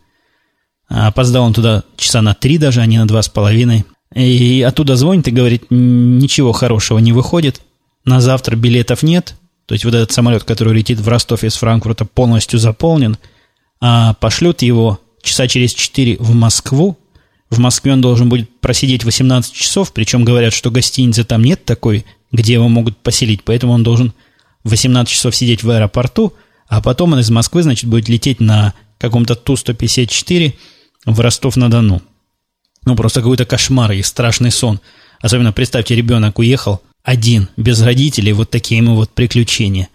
А 0.90 1.08
опоздал 1.08 1.46
он 1.46 1.54
туда 1.54 1.84
часа 1.98 2.22
на 2.22 2.34
три 2.34 2.58
даже, 2.58 2.82
а 2.82 2.86
не 2.86 2.98
на 2.98 3.08
два 3.08 3.22
с 3.22 3.30
половиной. 3.30 3.86
И 4.16 4.62
оттуда 4.62 4.96
звонит 4.96 5.28
и 5.28 5.32
говорит, 5.32 5.66
ничего 5.70 6.54
хорошего 6.54 7.00
не 7.00 7.12
выходит, 7.12 7.62
на 8.06 8.22
завтра 8.22 8.56
билетов 8.56 9.04
нет, 9.04 9.36
то 9.66 9.74
есть 9.74 9.84
вот 9.84 9.94
этот 9.94 10.12
самолет, 10.14 10.46
который 10.46 10.74
летит 10.74 11.00
в 11.00 11.08
Ростов 11.08 11.44
из 11.44 11.56
Франкфурта, 11.56 12.06
полностью 12.06 12.58
заполнен, 12.58 13.18
а 13.82 14.14
пошлют 14.14 14.62
его 14.62 15.00
часа 15.22 15.48
через 15.48 15.74
4 15.74 16.18
в 16.20 16.34
Москву. 16.34 16.98
В 17.50 17.60
Москве 17.60 17.94
он 17.94 18.02
должен 18.02 18.30
будет 18.30 18.50
просидеть 18.62 19.04
18 19.04 19.54
часов, 19.54 19.92
причем 19.92 20.24
говорят, 20.24 20.54
что 20.54 20.72
гостиницы 20.72 21.26
там 21.26 21.44
нет 21.44 21.66
такой, 21.66 22.06
где 22.32 22.54
его 22.54 22.70
могут 22.70 22.98
поселить, 22.98 23.44
поэтому 23.44 23.74
он 23.74 23.84
должен 23.84 24.14
18 24.64 25.14
часов 25.14 25.36
сидеть 25.36 25.64
в 25.64 25.70
аэропорту, 25.70 26.34
а 26.68 26.82
потом 26.82 27.14
он 27.14 27.20
из 27.20 27.30
Москвы, 27.30 27.64
значит, 27.64 27.90
будет 27.90 28.08
лететь 28.08 28.40
на 28.40 28.74
каком-то 28.98 29.36
Ту-154 29.36 30.54
в 31.08 31.20
Ростов-на-Дону. 31.20 32.02
Ну, 32.86 32.96
просто 32.96 33.22
какой-то 33.22 33.46
кошмар 33.46 33.94
и 33.94 34.02
страшный 34.04 34.52
сон. 34.52 34.80
Особенно 35.20 35.52
представьте, 35.52 35.96
ребенок 35.96 36.38
уехал 36.38 36.82
один, 37.04 37.48
без 37.58 37.82
родителей, 37.82 38.34
вот 38.34 38.52
такие 38.52 38.78
ему 38.78 38.96
вот 38.96 39.10
приключения. 39.10 39.88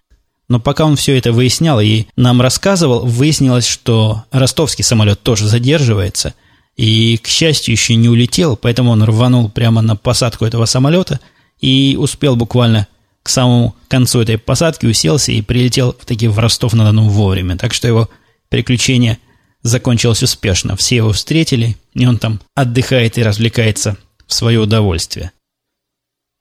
Но 0.48 0.59
пока 0.59 0.85
он 0.85 0.96
все 0.96 1.16
это 1.16 1.33
выяснял 1.33 1.81
и 1.81 2.07
нам 2.16 2.40
рассказывал, 2.40 3.07
выяснилось, 3.07 3.66
что 3.66 4.25
ростовский 4.31 4.85
самолет 4.85 5.22
тоже 5.22 5.46
задерживается. 5.46 6.35
И, 6.77 7.18
к 7.22 7.29
счастью, 7.29 7.72
еще 7.72 7.94
не 7.94 8.09
улетел, 8.09 8.57
поэтому 8.57 8.90
он 8.90 9.03
рванул 9.03 9.51
прямо 9.51 9.83
на 9.83 9.94
посадку 9.94 10.46
этого 10.46 10.64
самолета 10.64 11.20
и 11.61 11.96
успел 11.98 12.35
буквально 12.35 12.88
к 13.22 13.29
самому 13.29 13.77
концу 13.88 14.20
этой 14.20 14.38
посадки, 14.38 14.87
уселся 14.87 15.33
и 15.33 15.42
прилетел 15.42 15.94
в 15.98 16.07
таки 16.07 16.29
в 16.29 16.38
Ростов-на-Дону 16.38 17.09
вовремя. 17.09 17.57
Так 17.57 17.75
что 17.75 17.87
его 17.87 18.09
приключение 18.48 19.18
закончилось 19.62 20.22
успешно. 20.22 20.77
Все 20.77 20.96
его 20.96 21.12
встретили, 21.12 21.77
и 21.94 22.07
он 22.07 22.18
там 22.18 22.40
отдыхает 22.55 23.18
и 23.18 23.22
развлекается 23.22 23.96
в 24.27 24.35
свое 24.35 24.61
удовольствие. 24.61 25.33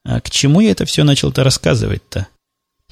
А 0.03 0.19
к 0.19 0.29
чему 0.29 0.61
я 0.61 0.71
это 0.71 0.85
все 0.85 1.03
начал-то 1.03 1.43
рассказывать-то? 1.43 2.27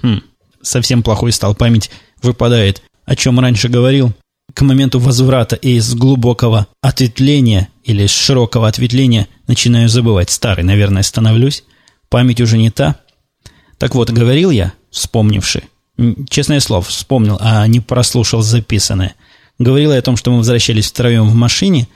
Хм, 0.02 0.22
совсем 0.62 1.04
плохой 1.04 1.32
стал, 1.32 1.56
память 1.56 1.89
выпадает. 2.22 2.84
О 3.06 3.15
чем 3.15 3.39
раньше 3.39 3.70
говорил? 3.70 4.13
К 4.54 4.62
моменту 4.62 5.00
возврата 5.00 5.56
из 5.56 5.94
глубокого 5.94 6.68
ответвления 6.82 7.70
или 7.84 8.08
широкого 8.08 8.68
ответвления 8.68 9.28
начинаю 9.48 9.89
забывать. 9.89 10.30
Старый, 10.30 10.63
наверное, 10.63 11.04
становлюсь. 11.04 11.63
Память 12.10 12.42
уже 12.42 12.58
не 12.58 12.72
та. 12.72 13.00
Так 13.78 13.96
вот, 13.96 14.10
говорил 14.10 14.52
я, 14.52 14.74
вспомнивши, 14.92 15.63
честное 16.30 16.60
слово, 16.60 16.82
вспомнил, 16.84 17.38
а 17.39 17.65
не 17.68 17.80
прослушал 17.80 18.42
записанное. 18.42 19.15
Говорил 19.60 19.91
я 19.91 20.00
о 20.00 20.02
том, 20.02 20.15
что 20.15 20.32
мы 20.32 20.38
возвращались 20.38 20.88
втроем 20.88 21.28
в 21.28 21.36
машине, 21.36 21.88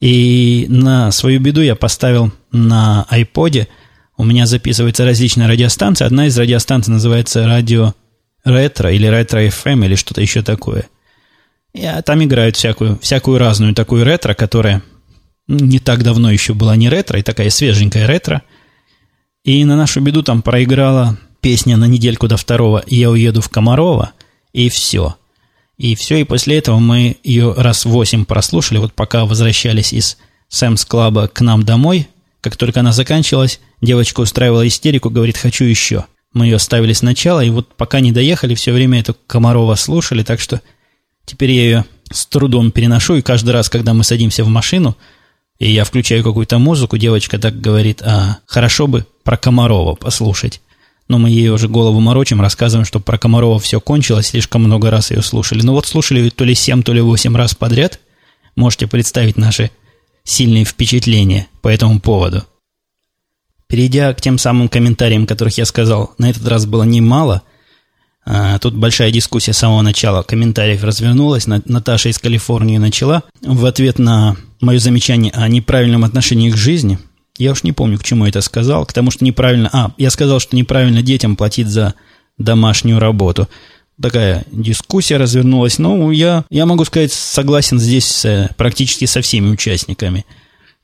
и 0.00 0.66
на 0.68 1.10
свою 1.10 1.40
беду 1.40 1.62
я 1.62 1.74
поставил 1.74 2.30
на 2.52 3.06
айподе, 3.08 3.68
у 4.18 4.24
меня 4.24 4.46
записываются 4.46 5.04
различные 5.04 5.48
радиостанции. 5.48 6.04
Одна 6.04 6.26
из 6.26 6.38
радиостанций 6.38 6.92
называется 6.92 7.46
радио 7.46 7.94
ретро 8.44 8.92
или 8.92 9.06
ретро 9.06 9.46
FM 9.46 9.84
или 9.84 9.94
что-то 9.94 10.20
еще 10.20 10.42
такое. 10.42 10.86
И 11.74 11.86
там 12.04 12.24
играют 12.24 12.56
всякую, 12.56 12.98
всякую 13.00 13.38
разную 13.38 13.74
такую 13.74 14.04
ретро, 14.04 14.34
которая 14.34 14.82
не 15.48 15.78
так 15.78 16.02
давно 16.02 16.30
еще 16.30 16.54
была 16.54 16.76
не 16.76 16.88
ретро, 16.88 17.18
и 17.18 17.22
такая 17.22 17.50
свеженькая 17.50 18.06
ретро. 18.06 18.42
И 19.44 19.64
на 19.64 19.76
нашу 19.76 20.00
беду 20.00 20.22
там 20.22 20.42
проиграла 20.42 21.18
песня 21.40 21.76
на 21.76 21.84
недельку 21.84 22.26
до 22.28 22.36
второго 22.36 22.82
«Я 22.86 23.10
уеду 23.10 23.40
в 23.40 23.48
Комарова», 23.48 24.12
и 24.52 24.68
все. 24.70 25.16
И 25.78 25.94
все, 25.94 26.16
и 26.16 26.24
после 26.24 26.56
этого 26.56 26.78
мы 26.78 27.16
ее 27.22 27.52
раз 27.52 27.84
восемь 27.84 28.24
прослушали, 28.24 28.78
вот 28.78 28.94
пока 28.94 29.26
возвращались 29.26 29.92
из 29.92 30.16
Сэмс 30.48 30.84
Клаба 30.84 31.28
к 31.28 31.40
нам 31.42 31.64
домой. 31.64 32.08
Как 32.40 32.56
только 32.56 32.80
она 32.80 32.92
заканчивалась, 32.92 33.60
девочка 33.82 34.20
устраивала 34.20 34.66
истерику, 34.66 35.10
говорит 35.10 35.36
«хочу 35.36 35.64
еще». 35.64 36.06
Мы 36.32 36.46
ее 36.46 36.58
ставили 36.58 36.92
сначала, 36.92 37.42
и 37.42 37.50
вот 37.50 37.74
пока 37.76 38.00
не 38.00 38.12
доехали, 38.12 38.54
все 38.54 38.72
время 38.72 39.00
эту 39.00 39.16
Комарова 39.26 39.74
слушали, 39.74 40.22
так 40.22 40.38
что 40.38 40.60
теперь 41.24 41.50
я 41.50 41.62
ее 41.62 41.84
с 42.10 42.26
трудом 42.26 42.70
переношу, 42.70 43.16
и 43.16 43.22
каждый 43.22 43.50
раз, 43.50 43.70
когда 43.70 43.94
мы 43.94 44.04
садимся 44.04 44.44
в 44.44 44.48
машину, 44.48 44.96
и 45.58 45.70
я 45.70 45.84
включаю 45.84 46.22
какую-то 46.22 46.58
музыку, 46.58 46.98
девочка 46.98 47.38
так 47.38 47.58
говорит, 47.60 48.02
а 48.02 48.38
хорошо 48.46 48.86
бы 48.86 49.06
про 49.24 49.38
Комарова 49.38 49.94
послушать. 49.94 50.60
Но 51.08 51.18
мы 51.18 51.30
ей 51.30 51.48
уже 51.48 51.68
голову 51.68 52.00
морочим, 52.00 52.40
рассказываем, 52.40 52.84
что 52.84 52.98
про 52.98 53.16
Комарова 53.16 53.58
все 53.60 53.80
кончилось, 53.80 54.28
слишком 54.28 54.64
много 54.64 54.90
раз 54.90 55.10
ее 55.12 55.22
слушали. 55.22 55.62
Ну 55.62 55.72
вот 55.72 55.86
слушали 55.86 56.28
то 56.30 56.44
ли 56.44 56.54
7, 56.54 56.82
то 56.82 56.92
ли 56.92 57.00
8 57.00 57.36
раз 57.36 57.54
подряд. 57.54 58.00
Можете 58.56 58.86
представить 58.86 59.36
наши 59.36 59.70
сильные 60.24 60.64
впечатления 60.64 61.46
по 61.62 61.68
этому 61.68 62.00
поводу. 62.00 62.44
Перейдя 63.68 64.12
к 64.14 64.20
тем 64.20 64.38
самым 64.38 64.68
комментариям, 64.68 65.26
которых 65.26 65.58
я 65.58 65.64
сказал, 65.64 66.14
на 66.18 66.30
этот 66.30 66.46
раз 66.46 66.66
было 66.66 66.84
немало. 66.84 67.42
А, 68.24 68.58
тут 68.58 68.74
большая 68.74 69.10
дискуссия 69.12 69.52
с 69.52 69.58
самого 69.58 69.82
начала 69.82 70.22
комментариев 70.22 70.82
развернулась. 70.82 71.46
Наташа 71.46 72.08
из 72.08 72.18
Калифорнии 72.18 72.78
начала. 72.78 73.22
В 73.42 73.66
ответ 73.66 73.98
на 73.98 74.36
мое 74.60 74.78
замечание 74.78 75.32
о 75.32 75.48
неправильном 75.48 76.04
отношении 76.04 76.50
к 76.50 76.56
жизни, 76.56 76.98
я 77.38 77.52
уж 77.52 77.62
не 77.62 77.72
помню, 77.72 77.98
к 77.98 78.04
чему 78.04 78.26
это 78.26 78.40
сказал, 78.40 78.86
к 78.86 78.92
тому, 78.92 79.10
что 79.10 79.24
неправильно... 79.24 79.70
А, 79.72 79.92
я 79.98 80.10
сказал, 80.10 80.40
что 80.40 80.56
неправильно 80.56 81.02
детям 81.02 81.36
платить 81.36 81.68
за 81.68 81.94
домашнюю 82.38 82.98
работу. 82.98 83.48
Такая 84.00 84.44
дискуссия 84.52 85.16
развернулась. 85.16 85.78
Ну, 85.78 86.10
я, 86.10 86.44
я 86.50 86.66
могу 86.66 86.84
сказать, 86.84 87.12
согласен 87.12 87.78
здесь 87.78 88.06
с, 88.06 88.50
практически 88.56 89.04
со 89.06 89.20
всеми 89.20 89.48
участниками– 89.48 90.24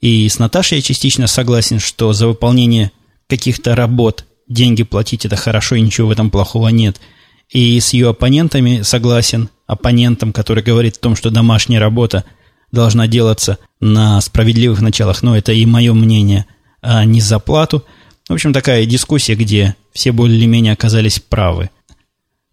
и 0.03 0.29
с 0.29 0.41
Наташей 0.41 0.79
я 0.79 0.83
частично 0.83 1.29
согласен, 1.29 1.79
что 1.79 2.13
за 2.13 2.27
выполнение 2.27 2.91
каких-то 3.29 3.77
работ 3.77 4.27
деньги 4.49 4.83
платить 4.83 5.25
это 5.25 5.37
хорошо, 5.37 5.77
и 5.77 5.81
ничего 5.81 6.09
в 6.09 6.11
этом 6.11 6.29
плохого 6.29 6.69
нет. 6.69 7.01
И 7.49 7.79
с 7.79 7.93
ее 7.93 8.11
оппонентами 8.11 8.83
согласен, 8.83 9.49
оппонентом, 9.67 10.33
который 10.33 10.65
говорит 10.65 10.97
о 10.97 11.01
том, 11.01 11.15
что 11.15 11.31
домашняя 11.31 11.79
работа 11.79 12.25
должна 12.73 13.07
делаться 13.07 13.59
на 13.81 14.21
справедливых 14.21 14.81
началах, 14.81 15.23
но 15.23 15.37
это 15.37 15.53
и 15.53 15.65
мое 15.67 15.93
мнение, 15.93 16.47
а 16.81 17.05
не 17.05 17.21
за 17.21 17.39
плату. 17.39 17.85
В 18.29 18.33
общем, 18.33 18.53
такая 18.53 18.87
дискуссия, 18.87 19.35
где 19.35 19.77
все 19.93 20.13
более-менее 20.13 20.73
оказались 20.73 21.21
правы. 21.21 21.71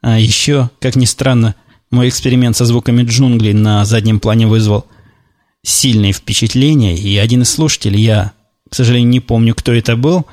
А 0.01 0.19
еще, 0.19 0.69
как 0.79 0.95
ни 0.95 1.05
странно, 1.05 1.55
мой 1.89 2.09
эксперимент 2.09 2.55
со 2.55 2.65
звуками 2.65 3.03
джунглей 3.03 3.53
на 3.53 3.85
заднем 3.85 4.19
плане 4.19 4.47
вызвал– 4.47 4.85
сильные 5.63 6.13
впечатления, 6.13 6.95
и 6.95 7.17
один 7.17 7.41
из 7.41 7.51
слушателей, 7.51 8.01
я, 8.01 8.33
к 8.69 8.75
сожалению, 8.75 9.09
не 9.09 9.19
помню, 9.19 9.55
кто 9.55 9.73
это 9.73 9.95
был, 9.95 10.25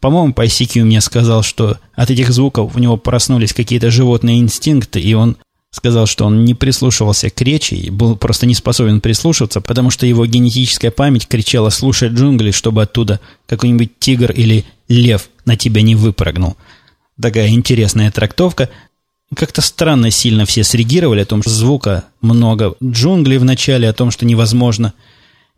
по-моему, 0.00 0.34
по 0.34 0.44
ICQ 0.44 0.82
мне 0.82 1.00
сказал, 1.00 1.42
что 1.42 1.78
от 1.94 2.10
этих 2.10 2.32
звуков 2.32 2.74
у 2.74 2.78
него 2.78 2.96
проснулись 2.96 3.52
какие-то 3.52 3.90
животные 3.90 4.40
инстинкты, 4.40 5.00
и 5.00 5.14
он 5.14 5.36
сказал, 5.74 6.06
что 6.06 6.24
он 6.24 6.44
не 6.44 6.54
прислушивался 6.54 7.30
к 7.30 7.40
речи 7.40 7.74
и 7.74 7.90
был 7.90 8.16
просто 8.16 8.46
не 8.46 8.54
способен 8.54 9.00
прислушиваться, 9.00 9.60
потому 9.60 9.90
что 9.90 10.06
его 10.06 10.24
генетическая 10.24 10.92
память 10.92 11.26
кричала 11.26 11.70
«слушай 11.70 12.08
джунгли», 12.08 12.52
чтобы 12.52 12.82
оттуда 12.82 13.18
какой-нибудь 13.46 13.98
тигр 13.98 14.30
или 14.30 14.64
лев 14.88 15.28
на 15.44 15.56
тебя 15.56 15.82
не 15.82 15.96
выпрыгнул. 15.96 16.56
Такая 17.20 17.48
интересная 17.48 18.10
трактовка. 18.12 18.70
Как-то 19.34 19.62
странно 19.62 20.12
сильно 20.12 20.46
все 20.46 20.62
среагировали 20.62 21.22
о 21.22 21.26
том, 21.26 21.42
что 21.42 21.50
звука 21.50 22.04
много, 22.20 22.74
джунглей 22.82 23.38
в 23.38 23.44
начале, 23.44 23.88
о 23.88 23.92
том, 23.92 24.12
что 24.12 24.24
невозможно, 24.24 24.92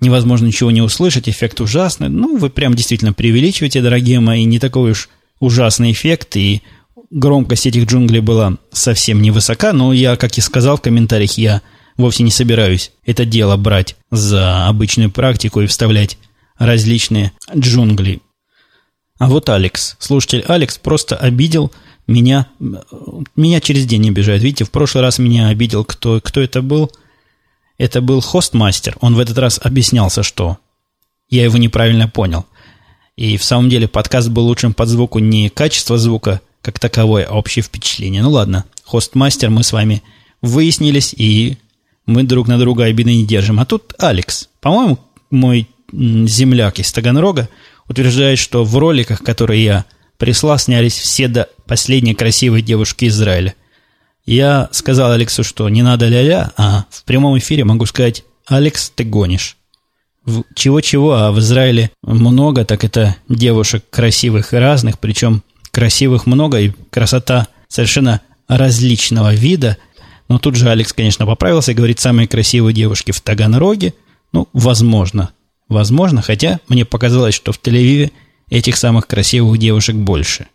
невозможно 0.01 0.47
ничего 0.47 0.71
не 0.71 0.81
услышать, 0.81 1.29
эффект 1.29 1.61
ужасный. 1.61 2.09
Ну, 2.09 2.39
вы 2.39 2.49
прям 2.49 2.73
действительно 2.75 3.13
преувеличиваете, 3.13 3.83
дорогие 3.83 4.21
мои, 4.21 4.45
не 4.45 4.59
такой 4.59 4.93
уж 4.93 5.11
ужасный 5.41 5.93
эффект, 5.93 6.37
и 6.37 6.63
громкость 7.11 7.67
этих 7.67 7.87
джунглей 7.87 8.21
была 8.21 8.57
совсем 8.73 9.23
невысока, 9.23 9.73
но 9.73 9.93
я, 9.93 10.17
как 10.17 10.37
и 10.39 10.41
сказал 10.41 10.77
в 10.77 10.83
комментариях, 10.83 11.39
я 11.39 11.63
вовсе 11.97 12.23
не 12.23 12.31
собираюсь 12.31 12.93
это 13.05 13.25
дело 13.25 13.57
брать 13.57 13.97
за 14.11 14.67
обычную 14.67 15.11
практику 15.11 15.61
и 15.61 15.67
вставлять 15.67 16.19
различные 16.59 17.33
джунгли. 17.57 18.21
А 19.19 19.29
вот 19.29 19.49
Алекс, 19.49 19.97
слушатель 19.99 20.45
Алекс 20.47 20.79
просто 20.79 21.17
обидел– 21.17 21.73
меня, 22.07 22.47
меня 23.35 23.61
через 23.61 23.85
день 23.87 24.09
обижают. 24.09 24.43
Видите, 24.43 24.65
в 24.65 24.71
прошлый 24.71 25.03
раз 25.03 25.19
меня 25.19 25.49
обидел, 25.49 25.85
кто, 25.85 26.21
кто 26.23 26.41
это 26.41 26.63
был. 26.63 26.91
Это 27.79 28.01
был 28.01 28.21
хостмастер. 28.21 28.97
Он 29.01 29.15
в 29.15 29.19
этот 29.19 29.39
раз 29.39 29.61
объяснялся, 29.63 30.23
что 30.23 30.59
я 31.29 31.45
его 31.45 31.59
неправильно 31.59 32.09
понял. 32.09 32.47
И 33.17 33.37
в 33.37 33.45
самом 33.45 33.69
деле 33.69 33.89
подкаст 33.89 34.29
был 34.29 34.47
лучшим 34.47 34.73
под 34.73 34.89
звуку 34.89 35.19
не 35.19 35.49
качество 35.49 35.99
звука 35.99 36.41
как 36.67 36.81
таковое, 36.81 37.25
а 37.27 37.35
общее 37.35 37.63
впечатление. 37.63 38.23
Ну 38.23 38.31
ладно, 38.31 38.65
хостмастер, 38.83 39.51
мы 39.51 39.63
с 39.63 39.73
вами 39.73 40.03
выяснились, 40.43 41.15
и 41.17 41.59
мы 42.07 42.25
друг 42.25 42.49
на 42.49 42.59
друга 42.59 42.87
обиды 42.87 43.15
не 43.15 43.25
держим. 43.25 43.61
А 43.61 43.65
тут 43.65 43.95
Алекс, 43.99 44.49
по-моему, 44.61 44.99
мой 45.31 45.69
земляк 45.93 46.81
из 46.81 46.91
Таганрога, 46.91 47.49
утверждает, 47.89 48.41
что 48.41 48.65
в 48.65 48.77
роликах, 48.77 49.23
которые 49.23 49.63
я 49.63 49.85
прислал, 50.19 50.59
снялись 50.59 50.99
все 50.99 51.29
до 51.29 51.49
последней 51.67 52.17
красивой 52.17 52.63
девушки 52.63 53.05
Израиля. 53.05 53.55
Я 54.25 54.69
сказал 54.73 55.13
Алексу, 55.13 55.45
что 55.45 55.69
не 55.69 55.83
надо 55.83 56.09
ля-ля, 56.09 56.51
а 56.57 56.87
в 56.91 57.05
прямом 57.05 57.39
эфире 57.39 57.63
могу 57.63 57.87
сказать 57.87 58.25
«Алекс, 58.45 58.91
ты 58.91 59.05
гонишь». 59.05 59.57
чего-чего, 60.57 61.13
а 61.13 61.31
в 61.31 61.39
Израиле 61.39 61.93
много, 62.03 62.65
так 62.65 62.83
это 62.83 63.15
девушек 63.29 63.85
красивых 63.89 64.53
и 64.53 64.57
разных, 64.57 64.99
причем 64.99 65.45
красивых 65.77 66.25
много, 66.25 66.59
и 66.59 66.73
красота 66.89 67.49
совершенно 67.69 68.23
различного 68.49 69.35
вида. 69.35 69.77
Но 70.27 70.39
тут 70.39 70.57
же 70.57 70.71
Алекс, 70.71 70.95
конечно, 70.95 71.27
поправился 71.27 71.73
и 71.73 71.75
говорит, 71.75 72.01
самые 72.01 72.27
красивые 72.27 72.73
девушки 72.73 73.11
в 73.11 73.21
Таганроге. 73.21 73.93
Ну, 74.33 74.49
возможно, 74.55 75.33
возможно, 75.69 76.23
хотя 76.23 76.61
мне 76.69 76.87
показалось, 76.87 77.35
что 77.35 77.53
в 77.53 77.61
Тель-Авиве 77.61 78.11
этих 78.49 78.79
самых 78.79 79.07
красивых 79.07 79.59
девушек 79.59 79.97
больше. 79.97 80.47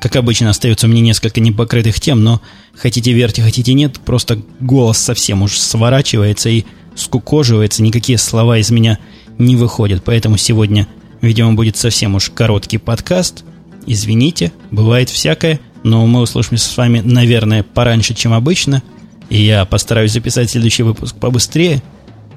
Как 0.00 0.14
обычно, 0.14 0.50
остается 0.50 0.86
мне 0.86 1.00
несколько 1.00 1.40
непокрытых 1.40 1.98
тем, 1.98 2.22
но 2.22 2.40
хотите 2.76 3.12
верьте, 3.12 3.42
хотите 3.42 3.74
нет, 3.74 3.98
просто 3.98 4.40
голос 4.60 4.98
совсем 4.98 5.42
уж 5.42 5.58
сворачивается 5.58 6.48
и 6.48 6.64
скукоживается, 6.94 7.82
никакие 7.82 8.18
слова 8.18 8.58
из 8.58 8.70
меня 8.70 9.00
не 9.38 9.56
выходят. 9.56 10.04
Поэтому 10.04 10.36
сегодня, 10.36 10.86
видимо, 11.20 11.54
будет 11.54 11.76
совсем 11.76 12.14
уж 12.14 12.30
короткий 12.30 12.78
подкаст. 12.78 13.42
Извините, 13.86 14.52
бывает 14.70 15.08
всякое, 15.08 15.60
но 15.82 16.06
мы 16.06 16.20
услышимся 16.20 16.68
с 16.68 16.76
вами, 16.76 17.00
наверное, 17.00 17.62
пораньше, 17.62 18.14
чем 18.14 18.32
обычно. 18.32 18.82
И 19.28 19.42
я 19.42 19.64
постараюсь 19.64 20.12
записать 20.12 20.50
следующий 20.50 20.82
выпуск 20.82 21.16
побыстрее. 21.16 21.82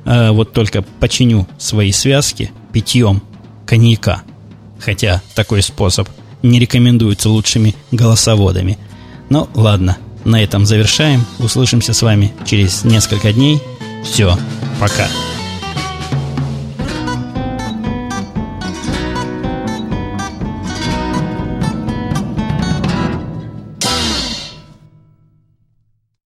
А 0.05 0.31
вот 0.31 0.53
только 0.53 0.84
починю 0.99 1.47
свои 1.58 1.91
связки 1.91 2.51
питьем 2.71 3.21
коньяка. 3.65 4.23
Хотя 4.79 5.21
такой 5.34 5.62
способ 5.62 6.08
не 6.43 6.60
рекомендуется 6.60 7.29
лучшими 7.29 7.75
голосоводами. 7.91 8.77
Ну, 9.29 9.49
ладно, 9.55 9.97
на 10.23 10.41
этом 10.41 10.65
завершаем. 10.65 11.25
Услышимся 11.39 11.93
с 11.93 12.01
вами 12.01 12.34
через 12.45 12.84
несколько 12.84 13.34
дней. 13.34 13.60
Все, 14.03 14.38
пока. 14.79 15.08